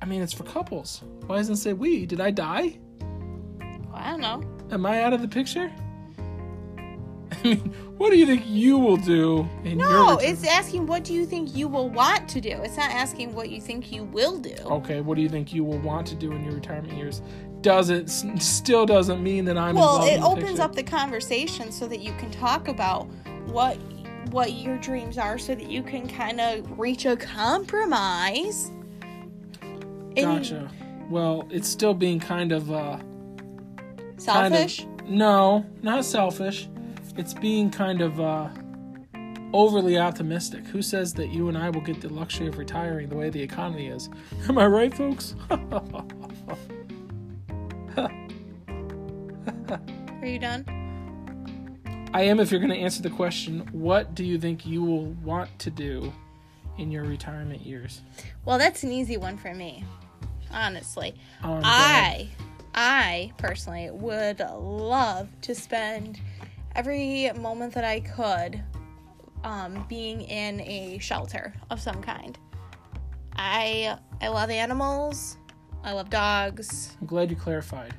I 0.00 0.04
mean 0.04 0.22
it's 0.22 0.32
for 0.32 0.44
couples. 0.44 1.02
Why 1.26 1.36
doesn't 1.36 1.54
it 1.54 1.58
say 1.58 1.72
we? 1.72 2.06
Did 2.06 2.20
I 2.20 2.30
die? 2.30 2.78
Well, 3.00 3.94
I 3.94 4.10
don't 4.10 4.20
know. 4.20 4.42
Am 4.70 4.86
I 4.86 5.02
out 5.02 5.12
of 5.12 5.20
the 5.20 5.28
picture? 5.28 5.72
I 7.44 7.48
mean, 7.48 7.58
what 7.96 8.10
do 8.10 8.18
you 8.18 8.26
think 8.26 8.44
you 8.46 8.78
will 8.78 8.96
do 8.96 9.48
in 9.64 9.78
no, 9.78 10.18
it's 10.18 10.46
asking 10.46 10.86
what 10.86 11.04
do 11.04 11.12
you 11.12 11.26
think 11.26 11.56
you 11.56 11.68
will 11.68 11.88
want 11.88 12.28
to 12.30 12.40
do. 12.40 12.50
It's 12.50 12.76
not 12.76 12.90
asking 12.90 13.34
what 13.34 13.50
you 13.50 13.60
think 13.60 13.90
you 13.90 14.04
will 14.04 14.38
do. 14.38 14.54
Okay, 14.64 15.00
what 15.00 15.16
do 15.16 15.22
you 15.22 15.28
think 15.28 15.52
you 15.52 15.64
will 15.64 15.78
want 15.78 16.06
to 16.08 16.14
do 16.14 16.32
in 16.32 16.44
your 16.44 16.54
retirement 16.54 16.96
years? 16.96 17.22
Doesn't 17.60 18.08
still 18.08 18.86
doesn't 18.86 19.22
mean 19.22 19.44
that 19.46 19.56
I'm 19.58 19.76
Well, 19.76 20.04
it 20.04 20.20
opens 20.20 20.50
picture. 20.50 20.62
up 20.62 20.74
the 20.74 20.82
conversation 20.82 21.72
so 21.72 21.86
that 21.88 22.00
you 22.00 22.12
can 22.14 22.30
talk 22.30 22.68
about 22.68 23.06
what 23.46 23.76
what 24.30 24.52
your 24.52 24.78
dreams 24.78 25.18
are 25.18 25.36
so 25.38 25.54
that 25.54 25.68
you 25.68 25.82
can 25.82 26.08
kind 26.08 26.40
of 26.40 26.78
reach 26.78 27.06
a 27.06 27.16
compromise. 27.16 28.70
Gotcha. 30.14 30.70
well, 31.08 31.48
it's 31.50 31.68
still 31.68 31.94
being 31.94 32.20
kind 32.20 32.52
of 32.52 32.70
uh 32.70 32.98
Selfish? 34.22 34.80
Kind 34.80 35.00
of, 35.00 35.08
no, 35.08 35.66
not 35.82 36.04
selfish. 36.04 36.68
It's 37.16 37.34
being 37.34 37.70
kind 37.70 38.00
of 38.00 38.20
uh, 38.20 38.48
overly 39.52 39.98
optimistic. 39.98 40.64
Who 40.66 40.80
says 40.80 41.12
that 41.14 41.28
you 41.28 41.48
and 41.48 41.58
I 41.58 41.70
will 41.70 41.82
get 41.82 42.00
the 42.00 42.08
luxury 42.08 42.48
of 42.48 42.58
retiring 42.58 43.08
the 43.08 43.16
way 43.16 43.28
the 43.28 43.42
economy 43.42 43.88
is? 43.88 44.08
Am 44.48 44.58
I 44.58 44.66
right, 44.66 44.94
folks? 44.94 45.34
Are 47.96 48.10
you 50.26 50.38
done? 50.38 50.64
I 52.14 52.22
am 52.22 52.40
if 52.40 52.50
you're 52.50 52.60
going 52.60 52.72
to 52.72 52.78
answer 52.78 53.02
the 53.02 53.10
question, 53.10 53.68
what 53.72 54.14
do 54.14 54.24
you 54.24 54.38
think 54.38 54.66
you 54.66 54.82
will 54.82 55.06
want 55.06 55.58
to 55.60 55.70
do 55.70 56.12
in 56.78 56.90
your 56.90 57.04
retirement 57.04 57.62
years? 57.62 58.02
Well, 58.44 58.58
that's 58.58 58.82
an 58.82 58.92
easy 58.92 59.16
one 59.16 59.38
for 59.38 59.54
me. 59.54 59.84
Honestly. 60.52 61.14
Oh, 61.42 61.60
I 61.62 62.28
I 62.74 63.32
personally 63.38 63.90
would 63.90 64.40
love 64.40 65.28
to 65.42 65.54
spend 65.54 66.20
every 66.74 67.30
moment 67.32 67.74
that 67.74 67.84
I 67.84 68.00
could 68.00 68.62
um, 69.44 69.84
being 69.88 70.22
in 70.22 70.60
a 70.60 70.98
shelter 70.98 71.52
of 71.70 71.80
some 71.80 72.02
kind. 72.02 72.38
I 73.36 73.96
I 74.20 74.28
love 74.28 74.50
animals. 74.50 75.38
I 75.84 75.92
love 75.92 76.10
dogs. 76.10 76.96
I'm 77.00 77.06
glad 77.06 77.30
you 77.30 77.36
clarified. 77.36 77.94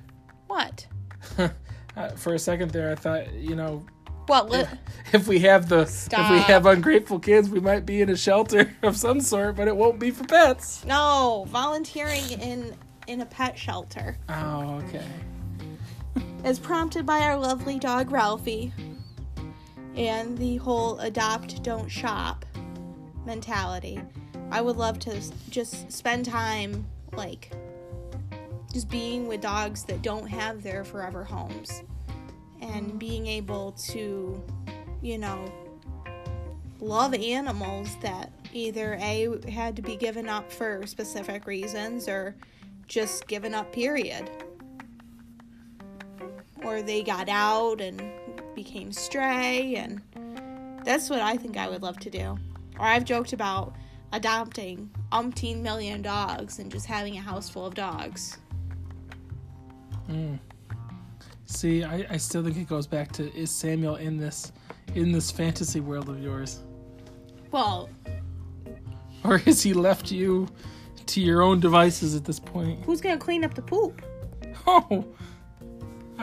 What? 0.47 0.85
uh, 1.37 2.09
for 2.15 2.33
a 2.33 2.39
second 2.39 2.71
there, 2.71 2.91
I 2.91 2.95
thought 2.95 3.33
you 3.33 3.55
know. 3.55 3.85
What? 4.27 4.49
Li- 4.49 4.65
if 5.11 5.27
we 5.27 5.39
have 5.39 5.67
the 5.67 5.85
Stop. 5.85 6.19
if 6.21 6.31
we 6.31 6.39
have 6.53 6.65
ungrateful 6.65 7.19
kids, 7.19 7.49
we 7.49 7.59
might 7.59 7.85
be 7.85 8.01
in 8.01 8.09
a 8.09 8.15
shelter 8.15 8.73
of 8.83 8.95
some 8.95 9.19
sort, 9.19 9.57
but 9.57 9.67
it 9.67 9.75
won't 9.75 9.99
be 9.99 10.11
for 10.11 10.23
pets. 10.23 10.85
No, 10.85 11.45
volunteering 11.49 12.23
in 12.39 12.75
in 13.07 13.21
a 13.21 13.25
pet 13.25 13.57
shelter. 13.57 14.17
Oh, 14.29 14.81
okay. 14.85 15.05
As 16.43 16.59
prompted 16.59 17.05
by 17.05 17.19
our 17.21 17.37
lovely 17.37 17.79
dog 17.79 18.11
Ralphie 18.11 18.73
and 19.95 20.37
the 20.37 20.57
whole 20.57 20.99
adopt, 20.99 21.63
don't 21.63 21.87
shop 21.87 22.45
mentality. 23.25 24.01
I 24.51 24.59
would 24.59 24.75
love 24.75 24.99
to 24.99 25.21
just 25.49 25.89
spend 25.89 26.25
time, 26.25 26.85
like, 27.13 27.49
just 28.73 28.89
being 28.89 29.25
with 29.25 29.39
dogs 29.39 29.85
that 29.85 30.01
don't 30.01 30.27
have 30.27 30.63
their 30.63 30.83
forever 30.83 31.23
homes 31.23 31.81
and 32.59 32.99
being 32.99 33.25
able 33.25 33.71
to, 33.71 34.43
you 35.01 35.17
know, 35.17 35.49
love 36.81 37.13
animals 37.13 37.95
that 38.01 38.33
either 38.51 38.95
A 38.99 39.49
had 39.49 39.77
to 39.77 39.81
be 39.81 39.95
given 39.95 40.27
up 40.27 40.51
for 40.51 40.85
specific 40.87 41.47
reasons 41.47 42.09
or 42.09 42.35
just 42.85 43.27
given 43.27 43.53
up, 43.53 43.71
period. 43.71 44.29
Or 46.63 46.81
they 46.81 47.03
got 47.03 47.29
out 47.29 47.81
and 47.81 48.01
became 48.55 48.91
stray, 48.91 49.75
and 49.75 50.01
that's 50.83 51.09
what 51.09 51.19
I 51.19 51.37
think 51.37 51.57
I 51.57 51.69
would 51.69 51.81
love 51.81 51.99
to 51.99 52.09
do. 52.09 52.37
Or 52.79 52.85
I've 52.85 53.05
joked 53.05 53.33
about 53.33 53.75
adopting 54.11 54.89
umpteen 55.11 55.61
million 55.61 56.01
dogs 56.01 56.59
and 56.59 56.71
just 56.71 56.85
having 56.85 57.17
a 57.17 57.21
house 57.21 57.49
full 57.49 57.65
of 57.65 57.75
dogs. 57.75 58.37
Mm. 60.09 60.39
See, 61.45 61.83
I, 61.83 62.05
I 62.09 62.17
still 62.17 62.43
think 62.43 62.57
it 62.57 62.67
goes 62.67 62.87
back 62.87 63.11
to 63.13 63.33
is 63.35 63.51
Samuel 63.51 63.95
in 63.97 64.17
this 64.17 64.51
in 64.95 65.11
this 65.11 65.31
fantasy 65.31 65.79
world 65.79 66.09
of 66.09 66.21
yours? 66.21 66.61
Well, 67.51 67.89
or 69.23 69.37
has 69.39 69.61
he 69.61 69.73
left 69.73 70.11
you 70.11 70.47
to 71.07 71.21
your 71.21 71.41
own 71.41 71.59
devices 71.59 72.15
at 72.15 72.25
this 72.25 72.39
point. 72.39 72.83
Who's 72.85 73.01
gonna 73.01 73.17
clean 73.17 73.43
up 73.43 73.53
the 73.53 73.61
poop? 73.61 74.01
Oh, 74.65 75.03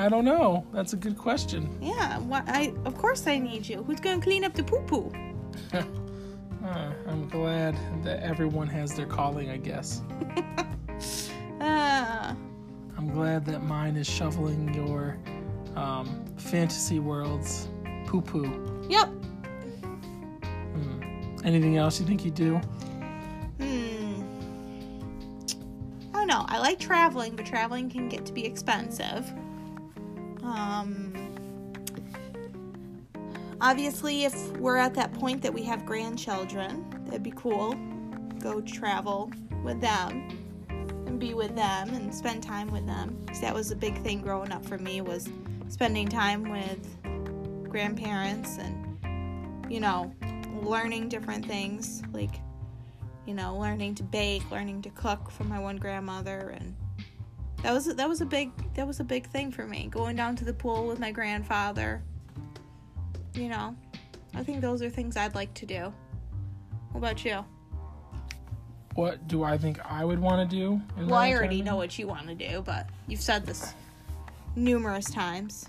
I 0.01 0.09
don't 0.09 0.25
know. 0.25 0.67
That's 0.73 0.95
a 0.95 0.97
good 0.97 1.19
question. 1.19 1.77
Yeah, 1.79 2.19
what 2.21 2.45
I 2.49 2.73
of 2.87 2.97
course 2.97 3.27
I 3.27 3.39
need 3.39 3.69
you. 3.69 3.83
Who's 3.83 4.01
gonna 4.01 4.23
clean 4.23 4.45
up 4.45 4.55
the 4.55 4.65
poo 4.65 4.81
poo? 4.87 5.13
uh, 5.75 5.83
I'm 7.07 7.29
glad 7.29 7.77
that 8.03 8.23
everyone 8.23 8.67
has 8.69 8.95
their 8.95 9.05
calling. 9.05 9.51
I 9.51 9.59
guess. 9.59 10.01
uh. 11.61 12.35
I'm 12.97 13.13
glad 13.13 13.45
that 13.45 13.63
mine 13.63 13.97
is 13.97 14.09
shoveling 14.09 14.73
your 14.73 15.19
um, 15.77 16.25
fantasy 16.39 16.99
worlds 16.99 17.69
poo 18.07 18.23
poo. 18.23 18.87
Yep. 18.89 19.09
Hmm. 20.39 21.37
Anything 21.45 21.77
else 21.77 22.01
you 22.01 22.07
think 22.07 22.25
you 22.25 22.31
do? 22.31 22.59
know. 26.31 26.47
I 26.49 26.59
like 26.59 26.79
traveling, 26.79 27.35
but 27.35 27.45
traveling 27.45 27.91
can 27.91 28.09
get 28.09 28.25
to 28.27 28.33
be 28.33 28.45
expensive. 28.45 29.31
Um, 30.51 31.13
obviously, 33.61 34.25
if 34.25 34.51
we're 34.57 34.77
at 34.77 34.95
that 34.95 35.13
point 35.15 35.43
that 35.43 35.55
we 35.55 35.63
have 35.63 35.87
grandchildren, 35.87 36.85
that'd 37.07 37.23
be 37.23 37.33
cool. 37.37 37.75
Go 38.41 38.61
travel 38.61 39.31
with 39.63 39.81
them 39.81 40.29
and 41.07 41.21
be 41.21 41.35
with 41.35 41.55
them 41.55 41.91
and 41.91 42.13
spend 42.15 42.43
time 42.43 42.71
with 42.71 42.87
them. 42.87 43.25
That 43.41 43.55
was 43.55 43.71
a 43.71 43.77
big 43.77 43.97
thing 44.03 44.21
growing 44.21 44.53
up 44.53 44.65
for 44.67 44.77
me 44.77 45.01
was 45.01 45.29
spending 45.69 46.09
time 46.09 46.51
with 46.51 47.69
grandparents 47.69 48.59
and, 48.59 48.99
you 49.71 49.79
know, 49.81 50.13
learning 50.63 51.09
different 51.09 51.47
things. 51.47 52.03
Like, 52.13 52.41
you 53.27 53.35
know, 53.35 53.57
learning 53.57 53.95
to 53.97 54.03
bake, 54.03 54.51
learning 54.51 54.83
to 54.83 54.91
cook 54.91 55.31
from 55.31 55.49
my 55.49 55.61
one 55.61 55.77
grandmother 55.77 56.55
and 56.57 56.75
that 57.63 57.73
was 57.73 57.87
that 57.95 58.09
was 58.09 58.21
a 58.21 58.27
big 58.27 58.51
that 58.75 58.87
was 58.87 59.01
a 59.01 59.05
big 59.05 59.27
thing 59.27 59.51
for 59.51 59.67
me. 59.67 59.89
Going 59.91 60.17
down 60.17 60.37
to 60.37 60.45
the 60.45 60.53
pool 60.53 60.87
with 60.87 60.99
my 60.99 61.11
grandfather. 61.11 62.03
You 63.35 63.49
know, 63.49 63.77
I 64.35 64.43
think 64.43 64.61
those 64.61 64.83
are 64.83 64.91
things 64.91 65.17
I'd 65.17 65.35
like 65.35 65.53
to 65.55 65.67
do. 65.67 65.93
What 66.93 66.99
about 66.99 67.25
you? 67.25 67.45
What 68.95 69.29
do 69.29 69.45
I 69.45 69.57
think 69.57 69.79
I 69.85 70.05
would 70.05 70.19
want 70.19 70.51
to 70.51 70.57
do? 70.57 70.81
Well, 70.97 71.15
I 71.15 71.33
already 71.33 71.63
know 71.63 71.77
what 71.77 71.99
you 71.99 72.09
want 72.09 72.27
to 72.27 72.35
do, 72.35 72.63
but 72.63 72.89
you've 73.07 73.21
said 73.21 73.47
this 73.47 73.75
numerous 74.57 75.07
times. 75.07 75.69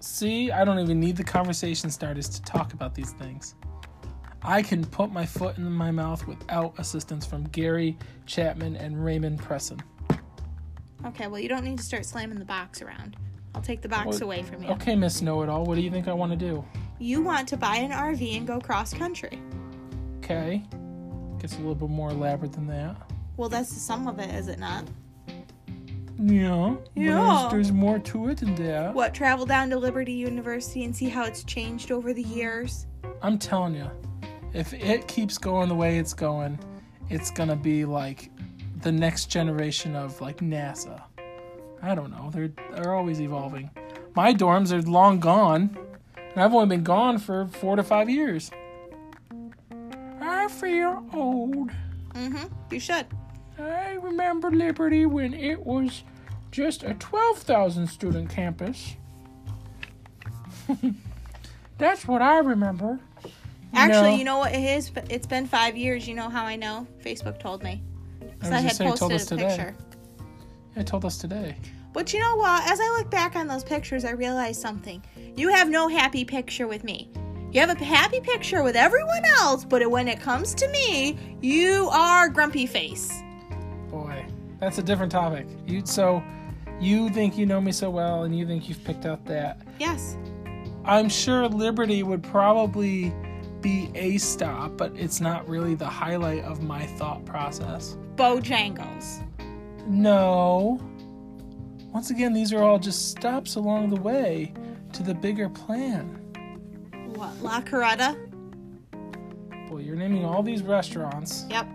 See, 0.00 0.50
I 0.50 0.64
don't 0.64 0.78
even 0.78 0.98
need 0.98 1.16
the 1.16 1.24
conversation 1.24 1.90
starters 1.90 2.28
to 2.30 2.42
talk 2.42 2.72
about 2.72 2.94
these 2.94 3.12
things. 3.12 3.54
I 4.42 4.62
can 4.62 4.84
put 4.84 5.12
my 5.12 5.26
foot 5.26 5.58
in 5.58 5.70
my 5.70 5.90
mouth 5.90 6.26
without 6.26 6.78
assistance 6.78 7.26
from 7.26 7.44
Gary 7.48 7.96
Chapman 8.26 8.76
and 8.76 9.04
Raymond 9.04 9.40
Presson. 9.40 9.80
Okay, 11.06 11.26
well, 11.26 11.40
you 11.40 11.48
don't 11.48 11.64
need 11.64 11.78
to 11.78 11.84
start 11.84 12.04
slamming 12.04 12.38
the 12.38 12.44
box 12.44 12.82
around. 12.82 13.16
I'll 13.54 13.62
take 13.62 13.80
the 13.82 13.88
box 13.88 14.06
Well, 14.06 14.22
away 14.24 14.42
from 14.42 14.62
you. 14.62 14.70
Okay, 14.70 14.94
Miss 14.94 15.22
Know 15.22 15.42
It 15.42 15.48
All, 15.48 15.64
what 15.64 15.74
do 15.74 15.80
you 15.82 15.90
think 15.90 16.08
I 16.08 16.12
want 16.12 16.32
to 16.32 16.36
do? 16.36 16.64
You 16.98 17.22
want 17.22 17.48
to 17.48 17.56
buy 17.56 17.76
an 17.76 17.90
RV 17.90 18.36
and 18.36 18.46
go 18.46 18.60
cross 18.60 18.92
country. 18.92 19.40
Okay. 20.18 20.62
Gets 21.38 21.54
a 21.54 21.58
little 21.58 21.74
bit 21.74 21.88
more 21.88 22.10
elaborate 22.10 22.52
than 22.52 22.66
that. 22.68 22.96
Well, 23.36 23.48
that's 23.48 23.72
some 23.72 24.06
of 24.06 24.18
it, 24.18 24.32
is 24.34 24.48
it 24.48 24.58
not? 24.58 24.84
Yeah. 26.18 26.76
but 26.76 26.90
Yeah. 26.94 27.48
There's, 27.50 27.68
there's 27.68 27.72
more 27.72 27.98
to 27.98 28.28
it 28.28 28.38
than 28.38 28.54
that. 28.56 28.94
What, 28.94 29.14
travel 29.14 29.46
down 29.46 29.70
to 29.70 29.78
Liberty 29.78 30.12
University 30.12 30.84
and 30.84 30.94
see 30.94 31.08
how 31.08 31.24
it's 31.24 31.42
changed 31.44 31.90
over 31.90 32.12
the 32.12 32.22
years? 32.22 32.86
I'm 33.22 33.38
telling 33.38 33.74
you, 33.74 33.90
if 34.52 34.74
it 34.74 35.08
keeps 35.08 35.38
going 35.38 35.68
the 35.68 35.74
way 35.74 35.98
it's 35.98 36.12
going, 36.12 36.58
it's 37.08 37.30
gonna 37.30 37.56
be 37.56 37.84
like 37.84 38.30
the 38.82 38.92
next 38.92 39.26
generation 39.26 39.94
of 39.96 40.20
like 40.20 40.38
NASA. 40.38 41.02
I 41.82 41.94
don't 41.94 42.10
know. 42.10 42.30
They're 42.32 42.52
they're 42.74 42.94
always 42.94 43.20
evolving. 43.20 43.70
My 44.14 44.34
dorms 44.34 44.72
are 44.72 44.82
long 44.82 45.20
gone, 45.20 45.76
and 46.16 46.42
I've 46.42 46.52
only 46.52 46.66
been 46.76 46.84
gone 46.84 47.18
for 47.18 47.46
four 47.46 47.76
to 47.76 47.82
five 47.82 48.10
years. 48.10 48.50
I 50.20 50.48
feel 50.48 51.06
old. 51.12 51.70
Mm-hmm. 52.14 52.46
You 52.70 52.80
should. 52.80 53.06
I 53.58 53.92
remember 54.02 54.50
Liberty 54.50 55.06
when 55.06 55.34
it 55.34 55.64
was 55.64 56.02
just 56.50 56.82
a 56.82 56.94
12,000 56.94 57.86
student 57.86 58.30
campus. 58.30 58.96
That's 61.78 62.06
what 62.06 62.22
I 62.22 62.38
remember. 62.38 62.98
Actually, 63.72 64.16
you 64.16 64.24
know 64.24 64.38
what 64.38 64.52
it 64.52 64.62
is? 64.62 64.90
It's 65.08 65.26
been 65.26 65.46
five 65.46 65.76
years. 65.76 66.08
You 66.08 66.14
know 66.14 66.28
how 66.28 66.44
I 66.44 66.56
know? 66.56 66.86
Facebook 67.04 67.38
told 67.38 67.62
me. 67.62 67.82
I 68.42 68.46
I, 68.46 68.50
was 68.50 68.60
had 68.60 68.62
just 68.62 68.76
saying, 68.78 68.96
told 68.96 69.10
posted 69.10 69.20
us 69.20 69.26
a 69.26 69.36
today. 69.36 69.48
picture. 69.48 69.76
It 70.76 70.86
told 70.86 71.04
us 71.04 71.18
today. 71.18 71.56
But 71.92 72.12
you 72.12 72.20
know 72.20 72.36
what? 72.36 72.70
As 72.70 72.78
I 72.80 72.88
look 72.98 73.10
back 73.10 73.34
on 73.36 73.48
those 73.48 73.64
pictures, 73.64 74.04
I 74.04 74.12
realized 74.12 74.60
something. 74.60 75.02
You 75.36 75.48
have 75.48 75.68
no 75.68 75.88
happy 75.88 76.24
picture 76.24 76.68
with 76.68 76.84
me. 76.84 77.10
You 77.52 77.60
have 77.60 77.70
a 77.70 77.84
happy 77.84 78.20
picture 78.20 78.62
with 78.62 78.76
everyone 78.76 79.24
else, 79.24 79.64
but 79.64 79.88
when 79.90 80.06
it 80.06 80.20
comes 80.20 80.54
to 80.54 80.68
me, 80.68 81.18
you 81.40 81.88
are 81.90 82.28
grumpy 82.28 82.66
face. 82.66 83.10
Boy, 83.90 84.24
that's 84.60 84.78
a 84.78 84.82
different 84.84 85.10
topic. 85.10 85.48
You 85.66 85.84
so 85.84 86.22
you 86.80 87.10
think 87.10 87.36
you 87.36 87.46
know 87.46 87.60
me 87.60 87.72
so 87.72 87.90
well 87.90 88.22
and 88.22 88.38
you 88.38 88.46
think 88.46 88.68
you've 88.68 88.82
picked 88.84 89.04
out 89.04 89.24
that. 89.26 89.60
Yes. 89.80 90.16
I'm 90.84 91.08
sure 91.08 91.48
Liberty 91.48 92.04
would 92.04 92.22
probably 92.22 93.12
be 93.60 93.90
a 93.94 94.18
stop, 94.18 94.76
but 94.76 94.92
it's 94.96 95.20
not 95.20 95.48
really 95.48 95.74
the 95.74 95.86
highlight 95.88 96.44
of 96.44 96.62
my 96.62 96.86
thought 96.86 97.24
process. 97.24 97.96
Bojangles. 98.16 99.22
No. 99.86 100.80
Once 101.92 102.10
again, 102.10 102.32
these 102.32 102.52
are 102.52 102.62
all 102.62 102.78
just 102.78 103.10
stops 103.10 103.56
along 103.56 103.90
the 103.90 104.00
way 104.00 104.52
to 104.92 105.02
the 105.02 105.14
bigger 105.14 105.48
plan. 105.48 106.06
What? 107.14 107.36
La 107.42 107.60
Coretta? 107.60 108.16
Boy, 109.68 109.78
you're 109.78 109.96
naming 109.96 110.24
all 110.24 110.42
these 110.42 110.62
restaurants, 110.62 111.46
Yep. 111.50 111.66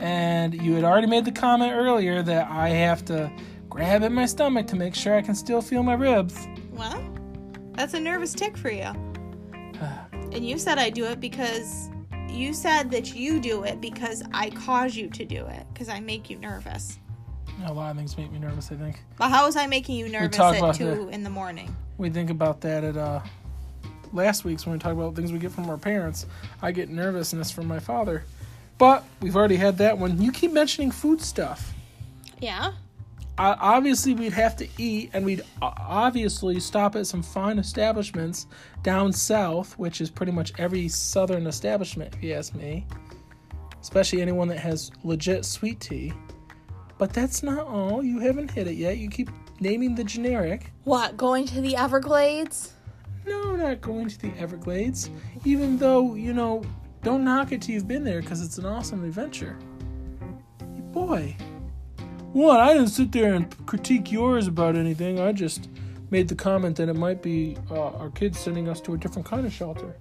and 0.00 0.54
you 0.54 0.74
had 0.74 0.84
already 0.84 1.06
made 1.06 1.24
the 1.24 1.32
comment 1.32 1.72
earlier 1.72 2.22
that 2.22 2.50
I 2.50 2.68
have 2.70 3.04
to 3.06 3.30
grab 3.68 4.02
at 4.02 4.12
my 4.12 4.26
stomach 4.26 4.66
to 4.68 4.76
make 4.76 4.94
sure 4.94 5.14
I 5.14 5.22
can 5.22 5.34
still 5.34 5.62
feel 5.62 5.82
my 5.82 5.94
ribs. 5.94 6.36
Well, 6.72 7.02
that's 7.74 7.94
a 7.94 8.00
nervous 8.00 8.32
tick 8.34 8.56
for 8.56 8.70
you. 8.70 8.90
And 10.32 10.46
you 10.46 10.58
said 10.58 10.78
I 10.78 10.90
do 10.90 11.04
it 11.06 11.20
because 11.20 11.90
you 12.28 12.54
said 12.54 12.90
that 12.92 13.14
you 13.14 13.40
do 13.40 13.64
it 13.64 13.80
because 13.80 14.22
I 14.32 14.50
cause 14.50 14.94
you 14.94 15.08
to 15.08 15.24
do 15.24 15.46
it 15.46 15.66
because 15.72 15.88
I 15.88 16.00
make 16.00 16.30
you 16.30 16.38
nervous. 16.38 16.98
A 17.66 17.72
lot 17.72 17.90
of 17.90 17.96
things 17.96 18.16
make 18.16 18.32
me 18.32 18.38
nervous, 18.38 18.70
I 18.72 18.76
think. 18.76 19.00
But 19.18 19.28
how 19.28 19.44
was 19.44 19.56
I 19.56 19.66
making 19.66 19.96
you 19.96 20.08
nervous 20.08 20.38
at 20.38 20.74
two 20.74 21.08
in 21.10 21.24
the 21.24 21.30
morning? 21.30 21.74
We 21.98 22.08
think 22.08 22.30
about 22.30 22.60
that 22.62 22.84
at 22.84 22.96
uh 22.96 23.20
last 24.12 24.44
week's 24.44 24.66
when 24.66 24.74
we 24.74 24.78
talk 24.78 24.92
about 24.92 25.14
things 25.14 25.32
we 25.32 25.38
get 25.38 25.52
from 25.52 25.68
our 25.68 25.76
parents. 25.76 26.26
I 26.62 26.72
get 26.72 26.88
nervousness 26.88 27.50
from 27.50 27.66
my 27.66 27.78
father. 27.78 28.24
But 28.78 29.04
we've 29.20 29.36
already 29.36 29.56
had 29.56 29.78
that 29.78 29.98
one. 29.98 30.20
You 30.22 30.32
keep 30.32 30.52
mentioning 30.52 30.90
food 30.90 31.20
stuff. 31.20 31.74
Yeah. 32.40 32.72
Obviously 33.40 34.14
we'd 34.14 34.32
have 34.32 34.56
to 34.56 34.68
eat 34.78 35.10
and 35.12 35.24
we'd 35.24 35.42
obviously 35.62 36.60
stop 36.60 36.96
at 36.96 37.06
some 37.06 37.22
fine 37.22 37.58
establishments 37.58 38.46
down 38.82 39.12
south 39.12 39.78
which 39.78 40.00
is 40.00 40.10
pretty 40.10 40.32
much 40.32 40.52
every 40.58 40.88
southern 40.88 41.46
establishment 41.46 42.14
if 42.14 42.22
you 42.22 42.34
ask 42.34 42.54
me. 42.54 42.86
Especially 43.80 44.20
anyone 44.20 44.48
that 44.48 44.58
has 44.58 44.90
legit 45.04 45.44
sweet 45.44 45.80
tea. 45.80 46.12
But 46.98 47.14
that's 47.14 47.42
not 47.42 47.66
all. 47.66 48.02
You 48.02 48.18
haven't 48.18 48.50
hit 48.50 48.66
it 48.66 48.74
yet. 48.74 48.98
You 48.98 49.08
keep 49.08 49.30
naming 49.58 49.94
the 49.94 50.04
generic. 50.04 50.70
What? 50.84 51.16
Going 51.16 51.46
to 51.46 51.62
the 51.62 51.76
Everglades? 51.76 52.74
no 53.26 53.54
not 53.56 53.80
going 53.80 54.08
to 54.08 54.18
the 54.20 54.32
everglades. 54.38 55.10
Even 55.44 55.78
though 55.78 56.14
you 56.14 56.32
know 56.32 56.62
don't 57.02 57.24
knock 57.24 57.52
it 57.52 57.62
till 57.62 57.74
you've 57.74 57.88
been 57.88 58.04
there 58.04 58.20
because 58.20 58.42
it's 58.42 58.58
an 58.58 58.66
awesome 58.66 59.04
adventure. 59.04 59.56
Boy 60.92 61.36
What? 62.32 62.60
I 62.60 62.74
didn't 62.74 62.88
sit 62.88 63.10
there 63.12 63.34
and 63.34 63.66
critique 63.66 64.12
yours 64.12 64.46
about 64.46 64.76
anything. 64.76 65.18
I 65.18 65.32
just 65.32 65.68
made 66.10 66.28
the 66.28 66.34
comment 66.34 66.76
that 66.76 66.88
it 66.88 66.94
might 66.94 67.22
be 67.22 67.56
uh, 67.70 67.90
our 67.96 68.10
kids 68.10 68.38
sending 68.38 68.68
us 68.68 68.80
to 68.82 68.94
a 68.94 68.98
different 68.98 69.26
kind 69.26 69.44
of 69.44 69.52
shelter. 69.52 69.96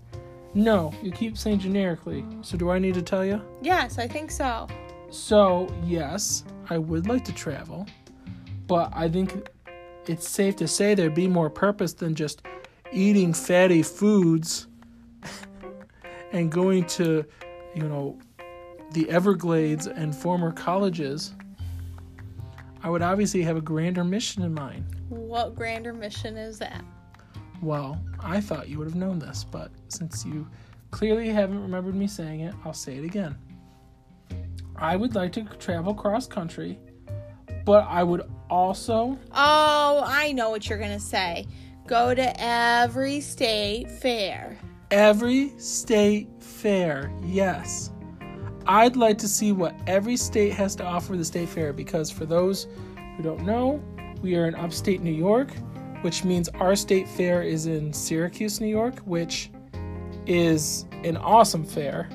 No, 0.54 0.94
you 1.02 1.12
keep 1.12 1.38
saying 1.38 1.60
generically. 1.60 2.26
So 2.42 2.58
do 2.58 2.70
I 2.70 2.80
need 2.80 2.94
to 2.96 3.02
tell 3.02 3.26
you? 3.26 3.42
Yes, 3.62 3.98
I 3.98 4.08
think 4.08 4.32
so. 4.32 4.68
So, 5.10 5.68
yes, 5.84 6.44
I 6.70 6.78
would 6.78 7.08
like 7.08 7.24
to 7.26 7.34
travel, 7.34 7.88
but 8.68 8.92
I 8.94 9.10
think 9.10 9.50
it's 10.06 10.28
safe 10.28 10.56
to 10.58 10.68
say 10.68 10.94
there'd 10.94 11.15
be 11.15 11.28
more 11.28 11.50
purpose 11.50 11.94
than 11.94 12.13
just 12.13 12.44
eating 12.92 13.34
fatty 13.34 13.82
foods 13.82 14.68
and 16.32 16.52
going 16.52 16.86
to, 16.86 17.26
you 17.76 17.84
know, 17.84 18.20
the 18.92 19.10
Everglades 19.10 19.88
and 19.88 20.15
former 20.15 20.52
colleges. 20.52 21.34
I 22.82 22.89
would 22.89 23.02
obviously 23.02 23.42
have 23.44 23.58
a 23.58 23.62
grander 23.62 24.04
mission 24.04 24.44
in 24.44 24.54
mind. 24.54 24.86
What 25.10 25.56
grander 25.56 25.94
mission 25.94 26.38
is 26.38 26.60
that? 26.60 26.84
Well, 27.62 28.02
I 28.22 28.39
thought 28.39 28.70
you 28.70 28.78
would 28.78 28.88
have 28.88 28.96
known 28.96 29.20
this, 29.20 29.44
but 29.44 29.72
since 29.89 30.26
you 30.26 30.48
clearly 30.92 31.30
haven't 31.30 31.62
remembered 31.62 31.96
me 31.96 32.08
saying 32.08 32.42
it, 32.42 32.54
I'll 32.63 32.74
say 32.74 32.96
it 32.98 33.04
again. 33.04 33.36
I 34.78 34.96
would 34.96 35.13
like 35.13 35.34
to 35.34 35.44
travel 35.60 35.94
cross 35.94 36.26
country, 36.26 36.80
but 37.65 37.86
I 37.89 38.02
would 38.04 38.22
also 38.50 39.20
Oh, 39.34 40.02
I 40.06 40.32
know 40.32 40.50
what 40.50 40.70
you're 40.70 40.78
going 40.80 40.92
to 40.98 41.00
say. 41.00 41.46
Go 41.86 42.13
to 42.15 42.34
every 42.42 43.20
state 43.20 43.92
fair. 43.92 44.58
every 44.92 45.50
state 45.60 46.30
fair. 46.39 47.12
Yes. 47.24 47.92
I'd 48.69 48.95
like 48.95 49.17
to 49.17 49.27
see 49.27 49.51
what 49.51 49.73
every 49.88 50.15
state 50.15 50.53
has 50.53 50.75
to 50.75 50.86
offer 50.86 51.17
the 51.17 51.25
state 51.25 51.49
fair 51.49 51.73
because 51.73 52.12
for 52.12 52.27
those 52.27 52.67
who 53.17 53.23
don't 53.23 53.43
know, 53.43 53.82
we 54.21 54.36
are 54.36 54.45
in 54.45 54.53
upstate 54.53 55.01
New 55.01 55.12
York, 55.12 55.49
which 56.03 56.23
means 56.23 56.49
our 56.49 56.75
state 56.75 57.08
fair 57.08 57.41
is 57.41 57.65
in 57.65 57.91
Syracuse, 57.91 58.62
New 58.62 58.67
York, 58.67 58.99
which 59.05 59.49
is 60.27 60.86
an 61.03 61.17
awesome 61.17 61.63
fair. 61.63 62.08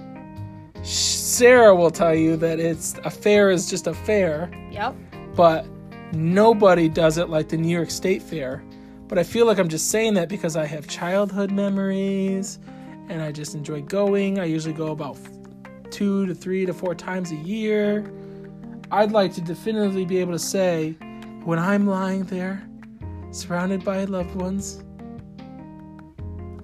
Sarah 0.85 1.75
will 1.75 1.91
tell 1.91 2.15
you 2.15 2.37
that 2.37 2.61
it's 2.61 2.95
a 3.05 3.11
fair 3.11 3.51
is 3.51 3.69
just 3.69 3.89
a 3.89 3.95
fair, 3.95 4.49
Yep. 4.71 4.95
but 5.35 5.67
nobody 6.13 6.89
does 6.89 7.19
it 7.19 7.31
like 7.31 7.49
the 7.49 7.57
New 7.57 7.75
York 7.75 7.91
State 7.91 8.23
Fair. 8.23 8.63
But 9.09 9.19
I 9.19 9.25
feel 9.25 9.45
like 9.47 9.59
I'm 9.59 9.69
just 9.69 9.91
saying 9.91 10.15
that 10.15 10.29
because 10.29 10.55
I 10.55 10.67
have 10.67 10.87
childhood 10.87 11.51
memories 11.51 12.61
and 13.09 13.21
I 13.21 13.33
just 13.33 13.57
enjoy 13.57 13.83
going. 13.83 14.39
I 14.39 14.45
usually 14.45 14.73
go 14.73 14.93
about 14.93 15.17
two 15.95 16.27
to 16.27 16.35
three 16.35 16.67
to 16.67 16.75
four 16.75 16.93
times 16.93 17.31
a 17.31 17.37
year. 17.37 18.13
I'd 18.91 19.13
like 19.13 19.33
to 19.35 19.41
definitively 19.41 20.05
be 20.05 20.19
able 20.19 20.33
to 20.33 20.41
say 20.41 20.97
when 21.45 21.57
I'm 21.57 21.87
lying 21.87 22.25
there, 22.25 22.69
surrounded 23.31 23.85
by 23.85 24.03
loved 24.03 24.35
ones, 24.35 24.83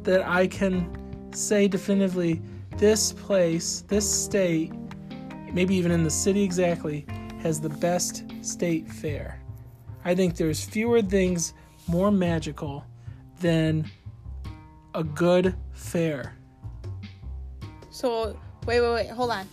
that 0.03 0.27
I 0.27 0.49
can 0.49 1.33
say 1.33 1.69
definitively 1.69 2.43
this 2.77 3.13
place, 3.13 3.85
this 3.87 4.13
state, 4.13 4.73
maybe 5.53 5.77
even 5.77 5.93
in 5.93 6.03
the 6.03 6.11
city 6.11 6.43
exactly, 6.43 7.07
has 7.41 7.61
the 7.61 7.69
best 7.69 8.25
state 8.43 8.89
fair. 8.89 9.41
I 10.05 10.13
think 10.17 10.37
there's 10.37 10.65
fewer 10.65 11.03
things 11.03 11.55
more 11.87 12.11
magical 12.11 12.85
than 13.39 13.89
a 14.95 15.05
good 15.05 15.55
fair. 15.73 16.35
So 17.91 18.37
wait, 18.67 18.81
wait, 18.81 18.93
wait. 18.93 19.11
Hold 19.11 19.31
on. 19.31 19.49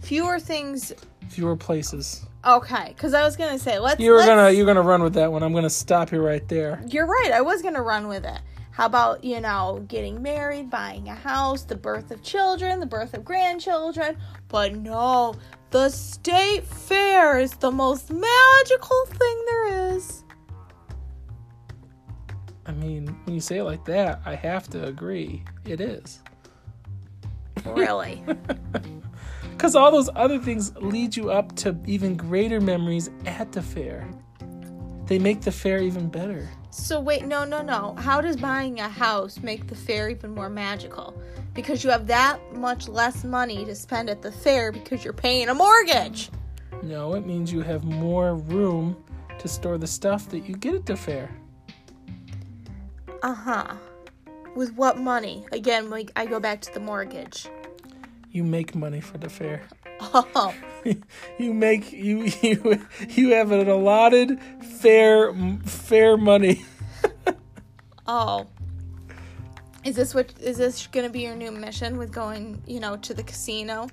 Fewer 0.00 0.40
things. 0.40 0.92
Fewer 1.28 1.56
places. 1.56 2.26
Okay, 2.44 2.88
because 2.88 3.14
I 3.14 3.22
was 3.22 3.36
gonna 3.36 3.58
say 3.58 3.78
let's. 3.78 4.00
You 4.00 4.10
were 4.10 4.16
let's- 4.18 4.28
gonna 4.28 4.50
you're 4.50 4.66
gonna 4.66 4.82
run 4.82 5.02
with 5.02 5.14
that 5.14 5.30
one. 5.30 5.42
I'm 5.42 5.52
gonna 5.54 5.70
stop 5.70 6.10
you 6.10 6.20
right 6.20 6.46
there. 6.48 6.82
You're 6.88 7.06
right. 7.06 7.30
I 7.32 7.40
was 7.40 7.62
gonna 7.62 7.82
run 7.82 8.08
with 8.08 8.24
it. 8.24 8.40
How 8.72 8.86
about 8.86 9.22
you 9.22 9.40
know 9.40 9.84
getting 9.86 10.22
married, 10.22 10.70
buying 10.70 11.08
a 11.08 11.14
house, 11.14 11.62
the 11.62 11.76
birth 11.76 12.10
of 12.10 12.22
children, 12.22 12.80
the 12.80 12.86
birth 12.86 13.14
of 13.14 13.24
grandchildren? 13.24 14.16
But 14.48 14.74
no, 14.74 15.34
the 15.70 15.88
state 15.90 16.64
fair 16.64 17.38
is 17.38 17.52
the 17.52 17.70
most 17.70 18.10
magical 18.10 19.06
thing 19.06 19.44
there 19.46 19.94
is. 19.94 20.24
I 22.66 22.72
mean, 22.72 23.06
when 23.24 23.34
you 23.34 23.40
say 23.40 23.58
it 23.58 23.64
like 23.64 23.84
that, 23.86 24.20
I 24.24 24.34
have 24.34 24.68
to 24.70 24.84
agree. 24.86 25.44
It 25.64 25.80
is. 25.80 26.20
Really? 27.66 28.22
Because 29.50 29.76
all 29.76 29.92
those 29.92 30.10
other 30.16 30.40
things 30.40 30.74
lead 30.78 31.14
you 31.14 31.30
up 31.30 31.54
to 31.56 31.76
even 31.86 32.16
greater 32.16 32.60
memories 32.60 33.10
at 33.26 33.52
the 33.52 33.62
fair. 33.62 34.08
They 35.06 35.20
make 35.20 35.42
the 35.42 35.52
fair 35.52 35.78
even 35.80 36.08
better. 36.08 36.48
so 36.70 36.98
wait, 36.98 37.26
no, 37.26 37.44
no, 37.44 37.62
no. 37.62 37.94
How 37.96 38.20
does 38.20 38.36
buying 38.36 38.80
a 38.80 38.88
house 38.88 39.38
make 39.38 39.68
the 39.68 39.76
fair 39.76 40.08
even 40.10 40.34
more 40.34 40.48
magical? 40.48 41.14
Because 41.54 41.84
you 41.84 41.90
have 41.90 42.08
that 42.08 42.40
much 42.56 42.88
less 42.88 43.22
money 43.22 43.64
to 43.64 43.76
spend 43.76 44.10
at 44.10 44.20
the 44.20 44.32
fair 44.32 44.72
because 44.72 45.04
you're 45.04 45.12
paying 45.12 45.48
a 45.48 45.54
mortgage. 45.54 46.30
No, 46.82 47.14
it 47.14 47.24
means 47.24 47.52
you 47.52 47.60
have 47.60 47.84
more 47.84 48.34
room 48.34 48.96
to 49.38 49.46
store 49.46 49.78
the 49.78 49.86
stuff 49.86 50.28
that 50.30 50.40
you 50.40 50.56
get 50.56 50.74
at 50.74 50.86
the 50.86 50.96
fair. 50.96 51.30
Uh 53.22 53.34
huh. 53.34 53.74
With 54.54 54.74
what 54.74 54.98
money? 54.98 55.44
Again, 55.52 55.90
like 55.90 56.10
I 56.16 56.26
go 56.26 56.40
back 56.40 56.60
to 56.62 56.74
the 56.74 56.80
mortgage. 56.80 57.48
You 58.30 58.44
make 58.44 58.74
money 58.74 59.00
for 59.00 59.18
the 59.18 59.28
fair. 59.28 59.62
Oh, 60.00 60.54
you 61.38 61.54
make 61.54 61.92
you 61.92 62.28
you 62.42 62.86
you 63.08 63.30
have 63.30 63.52
an 63.52 63.68
allotted 63.68 64.40
fair 64.62 65.32
fair 65.64 66.16
money. 66.16 66.64
oh. 68.06 68.46
Is 69.84 69.96
this 69.96 70.14
what 70.14 70.32
is 70.40 70.58
this 70.58 70.86
going 70.86 71.06
to 71.06 71.12
be 71.12 71.20
your 71.20 71.34
new 71.34 71.50
mission 71.50 71.98
with 71.98 72.12
going, 72.12 72.62
you 72.66 72.78
know, 72.78 72.96
to 72.98 73.14
the 73.14 73.22
casino? 73.22 73.88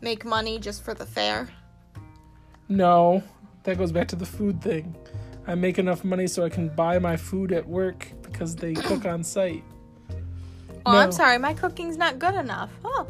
Make 0.00 0.24
money 0.24 0.58
just 0.58 0.82
for 0.82 0.94
the 0.94 1.06
fair? 1.06 1.48
No, 2.68 3.22
that 3.64 3.76
goes 3.76 3.92
back 3.92 4.08
to 4.08 4.16
the 4.16 4.26
food 4.26 4.62
thing. 4.62 4.94
I 5.46 5.54
make 5.54 5.78
enough 5.78 6.04
money 6.04 6.26
so 6.26 6.44
I 6.44 6.48
can 6.48 6.68
buy 6.68 6.98
my 6.98 7.16
food 7.16 7.52
at 7.52 7.68
work 7.68 8.06
because 8.22 8.56
they 8.56 8.72
cook 8.72 9.04
on 9.04 9.22
site. 9.22 9.62
Oh, 10.86 10.92
No. 10.92 10.98
I'm 10.98 11.12
sorry. 11.12 11.38
My 11.38 11.54
cooking's 11.54 11.96
not 11.96 12.18
good 12.18 12.34
enough. 12.34 12.70
Oh, 12.84 13.06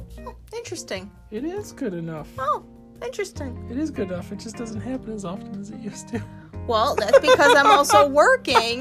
interesting. 0.56 1.10
It 1.30 1.44
is 1.44 1.72
good 1.72 1.94
enough. 1.94 2.28
Oh, 2.38 2.64
interesting. 3.04 3.66
It 3.70 3.76
is 3.78 3.90
good 3.90 4.10
enough. 4.10 4.30
It 4.32 4.38
just 4.38 4.56
doesn't 4.56 4.80
happen 4.80 5.12
as 5.12 5.24
often 5.24 5.58
as 5.60 5.70
it 5.70 5.80
used 5.80 6.08
to. 6.08 6.22
Well, 6.66 6.94
that's 6.94 7.18
because 7.18 7.54
I'm 7.56 7.66
also 7.66 8.08
working. 8.24 8.80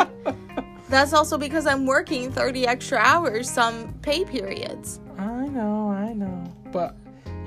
That's 0.89 1.11
also 1.13 1.37
because 1.37 1.65
I'm 1.65 1.85
working 1.85 2.31
30 2.31 2.67
extra 2.67 2.97
hours 2.99 3.49
some 3.49 3.93
pay 4.01 4.23
periods. 4.25 4.99
I 5.17 5.47
know, 5.47 5.89
I 5.89 6.13
know. 6.13 6.43
But 6.71 6.95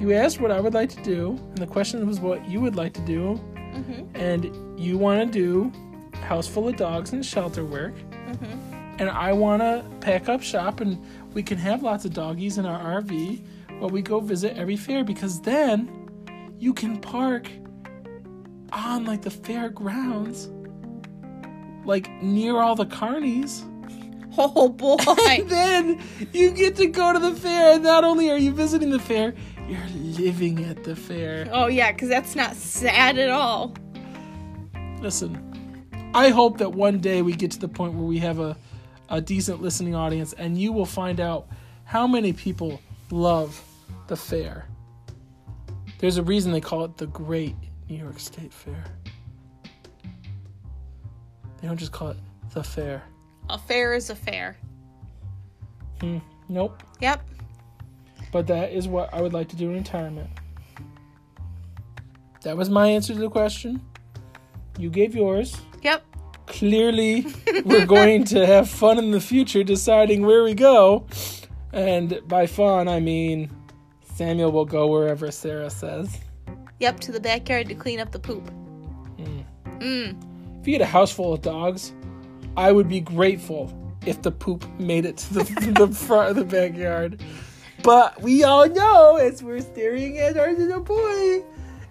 you 0.00 0.12
asked 0.14 0.40
what 0.40 0.50
I 0.50 0.60
would 0.60 0.74
like 0.74 0.90
to 0.90 1.02
do, 1.02 1.30
and 1.50 1.58
the 1.58 1.66
question 1.66 2.04
was 2.06 2.18
what 2.20 2.46
you 2.48 2.60
would 2.60 2.76
like 2.76 2.92
to 2.94 3.00
do, 3.02 3.40
Mm-hmm. 3.76 4.16
and 4.16 4.80
you 4.80 4.96
want 4.96 5.30
to 5.32 5.70
do 5.70 5.72
house 6.22 6.48
full 6.48 6.66
of 6.66 6.76
dogs 6.76 7.12
and 7.12 7.24
shelter 7.24 7.62
work, 7.64 7.94
Mm-hmm. 7.94 8.96
and 9.00 9.10
I 9.10 9.32
want 9.34 9.60
to 9.62 9.84
pack 10.00 10.28
up 10.30 10.42
shop, 10.42 10.80
and 10.80 10.96
we 11.36 11.42
can 11.42 11.58
have 11.58 11.82
lots 11.82 12.06
of 12.06 12.14
doggies 12.14 12.56
in 12.56 12.64
our 12.64 13.02
RV 13.02 13.44
while 13.78 13.90
we 13.90 14.00
go 14.00 14.20
visit 14.20 14.56
every 14.56 14.74
fair 14.74 15.04
because 15.04 15.38
then 15.42 16.08
you 16.58 16.72
can 16.72 16.98
park 16.98 17.46
on 18.72 19.04
like 19.04 19.20
the 19.20 19.30
fairgrounds, 19.30 20.48
like 21.84 22.10
near 22.22 22.56
all 22.56 22.74
the 22.74 22.86
carnies. 22.86 23.62
Oh 24.38 24.68
boy. 24.68 24.96
And 25.30 25.48
then 25.48 26.02
you 26.34 26.50
get 26.50 26.76
to 26.76 26.86
go 26.86 27.10
to 27.14 27.18
the 27.18 27.34
fair, 27.34 27.74
and 27.74 27.82
not 27.82 28.04
only 28.04 28.30
are 28.30 28.36
you 28.36 28.52
visiting 28.52 28.90
the 28.90 28.98
fair, 28.98 29.34
you're 29.66 29.88
living 29.94 30.62
at 30.64 30.84
the 30.84 30.94
fair. 30.94 31.48
oh 31.52 31.68
yeah, 31.68 31.90
because 31.92 32.10
that's 32.10 32.34
not 32.36 32.54
sad 32.54 33.18
at 33.18 33.30
all. 33.30 33.74
Listen, 35.00 35.40
I 36.12 36.28
hope 36.28 36.58
that 36.58 36.72
one 36.72 36.98
day 36.98 37.22
we 37.22 37.32
get 37.32 37.50
to 37.52 37.58
the 37.58 37.68
point 37.68 37.94
where 37.94 38.04
we 38.04 38.18
have 38.18 38.38
a, 38.38 38.58
a 39.08 39.20
decent 39.20 39.62
listening 39.62 39.94
audience, 39.94 40.32
and 40.32 40.58
you 40.58 40.72
will 40.72 40.86
find 40.86 41.20
out 41.20 41.48
how 41.84 42.06
many 42.06 42.32
people 42.32 42.80
love 43.10 43.62
the 44.08 44.16
fair. 44.16 44.66
There's 45.98 46.16
a 46.16 46.22
reason 46.22 46.52
they 46.52 46.60
call 46.60 46.84
it 46.84 46.96
the 46.96 47.06
Great 47.06 47.56
New 47.88 47.96
York 47.96 48.18
State 48.18 48.52
Fair. 48.52 48.84
They 51.60 51.68
don't 51.68 51.76
just 51.76 51.92
call 51.92 52.10
it 52.10 52.16
the 52.52 52.62
fair. 52.62 53.02
A 53.48 53.58
fair 53.58 53.94
is 53.94 54.10
a 54.10 54.14
fair. 54.14 54.56
Hmm, 56.00 56.18
nope. 56.48 56.82
Yep. 57.00 57.26
But 58.32 58.46
that 58.48 58.72
is 58.72 58.88
what 58.88 59.12
I 59.14 59.22
would 59.22 59.32
like 59.32 59.48
to 59.48 59.56
do 59.56 59.70
in 59.70 59.76
retirement. 59.76 60.28
That 62.42 62.56
was 62.56 62.68
my 62.68 62.88
answer 62.88 63.14
to 63.14 63.18
the 63.18 63.30
question. 63.30 63.80
You 64.78 64.90
gave 64.90 65.14
yours. 65.14 65.56
Yep. 65.82 66.04
Clearly, 66.46 67.26
we're 67.64 67.86
going 67.86 68.24
to 68.26 68.46
have 68.46 68.68
fun 68.68 68.98
in 68.98 69.10
the 69.10 69.20
future 69.20 69.64
deciding 69.64 70.24
where 70.24 70.42
we 70.42 70.54
go. 70.54 71.06
And 71.72 72.20
by 72.26 72.46
fun, 72.46 72.88
I 72.88 73.00
mean 73.00 73.50
Samuel 74.14 74.52
will 74.52 74.64
go 74.64 74.86
wherever 74.86 75.30
Sarah 75.30 75.70
says. 75.70 76.18
Yep. 76.80 77.00
To 77.00 77.12
the 77.12 77.20
backyard 77.20 77.68
to 77.68 77.74
clean 77.74 78.00
up 78.00 78.12
the 78.12 78.18
poop. 78.18 78.50
Mm. 79.18 79.44
Mm. 79.78 80.60
If 80.60 80.66
you 80.66 80.74
had 80.74 80.82
a 80.82 80.86
house 80.86 81.12
full 81.12 81.34
of 81.34 81.42
dogs, 81.42 81.92
I 82.56 82.72
would 82.72 82.88
be 82.88 83.00
grateful 83.00 83.72
if 84.06 84.22
the 84.22 84.30
poop 84.30 84.66
made 84.78 85.04
it 85.04 85.16
to 85.18 85.34
the, 85.34 85.72
the 85.86 85.94
front 85.94 86.30
of 86.30 86.36
the 86.36 86.44
backyard. 86.44 87.22
But 87.82 88.20
we 88.22 88.44
all 88.44 88.68
know 88.68 89.16
as 89.16 89.42
we're 89.42 89.60
staring 89.60 90.18
at 90.18 90.38
our 90.38 90.52
little 90.54 90.80
boy, 90.80 91.44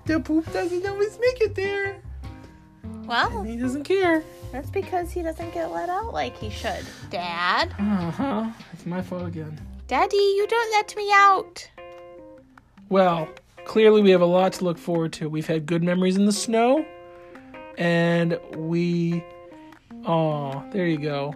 the 0.06 0.20
poop 0.20 0.52
doesn't 0.52 0.86
always 0.86 1.20
make 1.20 1.42
it 1.42 1.56
there. 1.56 2.02
Well, 3.06 3.40
And 3.40 3.50
he 3.50 3.58
doesn't 3.58 3.84
care. 3.84 4.24
that's 4.52 4.70
because 4.70 5.12
he 5.12 5.22
doesn't 5.22 5.54
get 5.54 5.72
let 5.72 5.90
out 5.90 6.14
like 6.14 6.36
he 6.38 6.50
should. 6.50 6.86
Dad. 7.10 7.74
Uh 7.80 8.12
huh. 8.12 8.50
It's 8.74 8.86
my 8.86 9.02
fault 9.02 9.26
again. 9.28 9.60
Daddy, 9.88 10.16
you 10.18 10.48
don't 10.50 10.72
let 10.72 10.96
me 10.96 11.10
out. 11.14 11.70
Well, 12.90 13.28
clearly 13.66 14.02
we 14.02 14.12
have 14.12 14.22
a 14.22 14.26
lot 14.26 14.54
to 14.54 14.64
look 14.66 14.78
forward 14.78 15.14
to. 15.14 15.30
We've 15.30 15.48
had 15.48 15.66
good 15.66 15.84
memories 15.84 16.18
in 16.18 16.26
the 16.26 16.32
snow, 16.34 16.86
and 17.78 18.40
we. 18.56 19.24
Oh, 20.08 20.64
there 20.72 20.88
you 20.88 20.98
go. 20.98 21.34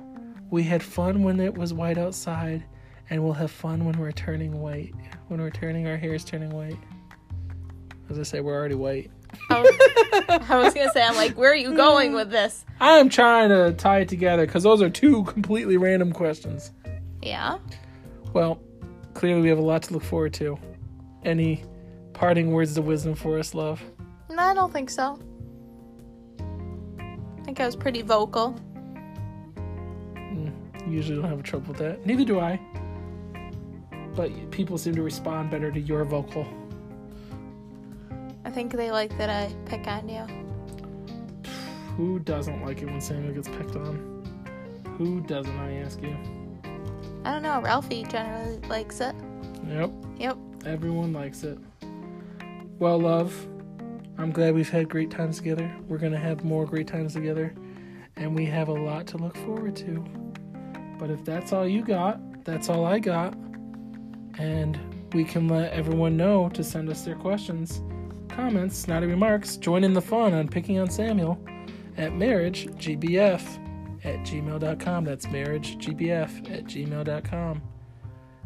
We 0.51 0.63
had 0.63 0.81
fun 0.83 1.23
when 1.23 1.39
it 1.39 1.55
was 1.55 1.73
white 1.73 1.97
outside, 1.97 2.63
and 3.09 3.23
we'll 3.23 3.33
have 3.33 3.51
fun 3.51 3.85
when 3.85 3.97
we're 3.99 4.11
turning 4.11 4.59
white. 4.59 4.93
When 5.27 5.39
we're 5.41 5.49
turning, 5.51 5.87
our 5.87 5.97
hair 5.97 6.13
is 6.13 6.23
turning 6.23 6.49
white. 6.51 6.77
As 8.09 8.17
I 8.19 8.23
say, 8.23 8.41
we're 8.41 8.55
already 8.55 8.75
white. 8.75 9.11
I 9.49 9.61
was, 9.61 10.49
I 10.49 10.57
was 10.57 10.73
gonna 10.73 10.91
say, 10.91 11.03
I'm 11.03 11.15
like, 11.15 11.37
where 11.37 11.51
are 11.51 11.55
you 11.55 11.75
going 11.75 12.13
with 12.13 12.29
this? 12.29 12.65
I'm 12.79 13.09
trying 13.09 13.49
to 13.49 13.73
tie 13.73 13.99
it 13.99 14.09
together 14.09 14.45
because 14.45 14.63
those 14.63 14.81
are 14.81 14.89
two 14.89 15.23
completely 15.25 15.77
random 15.77 16.11
questions. 16.13 16.71
Yeah. 17.21 17.57
Well, 18.33 18.61
clearly 19.13 19.41
we 19.41 19.49
have 19.49 19.57
a 19.57 19.63
lot 19.63 19.83
to 19.83 19.93
look 19.93 20.03
forward 20.03 20.33
to. 20.35 20.57
Any 21.23 21.63
parting 22.13 22.51
words 22.51 22.77
of 22.77 22.85
wisdom 22.85 23.15
for 23.15 23.37
us, 23.39 23.53
love? 23.53 23.81
No, 24.29 24.43
I 24.43 24.53
don't 24.53 24.71
think 24.71 24.89
so. 24.89 25.19
I 26.99 27.43
think 27.43 27.59
I 27.59 27.65
was 27.65 27.75
pretty 27.75 28.01
vocal. 28.01 28.59
You 30.87 30.95
usually 30.95 31.19
don't 31.21 31.29
have 31.29 31.39
a 31.39 31.43
trouble 31.43 31.67
with 31.69 31.77
that. 31.77 32.05
Neither 32.05 32.25
do 32.25 32.39
I. 32.39 32.59
But 34.15 34.31
people 34.51 34.77
seem 34.77 34.95
to 34.95 35.03
respond 35.03 35.51
better 35.51 35.71
to 35.71 35.79
your 35.79 36.03
vocal. 36.05 36.47
I 38.49 38.51
think 38.51 38.73
they 38.73 38.89
like 38.89 39.15
that 39.19 39.29
I 39.29 39.53
pick 39.65 39.85
on 39.85 40.09
you. 40.09 40.23
Who 41.95 42.17
doesn't 42.17 42.65
like 42.65 42.81
it 42.81 42.87
when 42.87 42.99
Samuel 42.99 43.31
gets 43.35 43.47
picked 43.47 43.75
on? 43.75 44.23
Who 44.97 45.21
doesn't, 45.21 45.55
I 45.59 45.73
ask 45.75 46.01
you? 46.01 46.17
I 47.23 47.33
don't 47.33 47.43
know. 47.43 47.61
Ralphie 47.61 48.05
generally 48.05 48.57
likes 48.67 49.01
it. 49.01 49.13
Yep, 49.67 49.91
Yep. 50.17 50.37
everyone 50.65 51.13
likes 51.13 51.43
it. 51.43 51.59
Well, 52.79 52.97
love, 52.99 53.47
I'm 54.17 54.31
glad 54.31 54.55
we've 54.55 54.67
had 54.67 54.89
great 54.89 55.11
times 55.11 55.37
together. 55.37 55.71
We're 55.87 55.99
going 55.99 56.13
to 56.13 56.17
have 56.17 56.43
more 56.43 56.65
great 56.65 56.87
times 56.87 57.13
together. 57.13 57.53
And 58.15 58.35
we 58.35 58.47
have 58.47 58.69
a 58.69 58.73
lot 58.73 59.05
to 59.09 59.17
look 59.17 59.37
forward 59.37 59.75
to. 59.75 60.03
But 60.97 61.11
if 61.11 61.23
that's 61.23 61.53
all 61.53 61.67
you 61.67 61.83
got, 61.85 62.43
that's 62.45 62.67
all 62.67 62.83
I 62.83 62.97
got. 62.97 63.35
And 64.39 64.79
we 65.13 65.23
can 65.23 65.47
let 65.47 65.71
everyone 65.71 66.17
know 66.17 66.49
to 66.49 66.63
send 66.63 66.89
us 66.89 67.03
their 67.03 67.15
questions, 67.15 67.83
comments, 68.39 68.77
snotty 68.77 69.05
remarks. 69.07 69.57
Join 69.57 69.83
in 69.83 69.93
the 69.93 70.01
fun 70.01 70.33
on 70.33 70.47
picking 70.47 70.79
on 70.79 70.89
Samuel 70.89 71.37
at 71.97 72.11
marriagegbf 72.13 73.41
at 74.05 74.15
gmail.com. 74.25 75.03
That's 75.03 75.25
marriagegbf 75.25 76.51
at 76.57 76.63
gmail.com. 76.65 77.61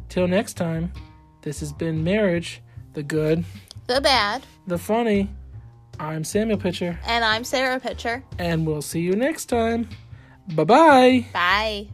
Till 0.10 0.28
next 0.28 0.54
time, 0.56 0.92
this 1.44 1.60
has 1.60 1.72
been 1.72 2.04
Marriage, 2.04 2.62
the 2.94 3.04
Good, 3.04 3.44
The 3.88 4.02
bad. 4.02 4.44
the 4.68 4.78
Funny. 4.78 5.30
I'm 6.00 6.24
Samuel 6.24 6.58
Pitcher, 6.58 6.98
And 7.06 7.24
I'm 7.24 7.44
Sarah 7.44 7.80
Pitcher. 7.80 8.24
and 8.40 8.66
we'll 8.66 8.82
see 8.82 9.02
you 9.02 9.16
next 9.16 9.46
time. 9.46 9.88
Bye 10.56 10.64
bye. 10.64 11.26
Bye. 11.34 11.88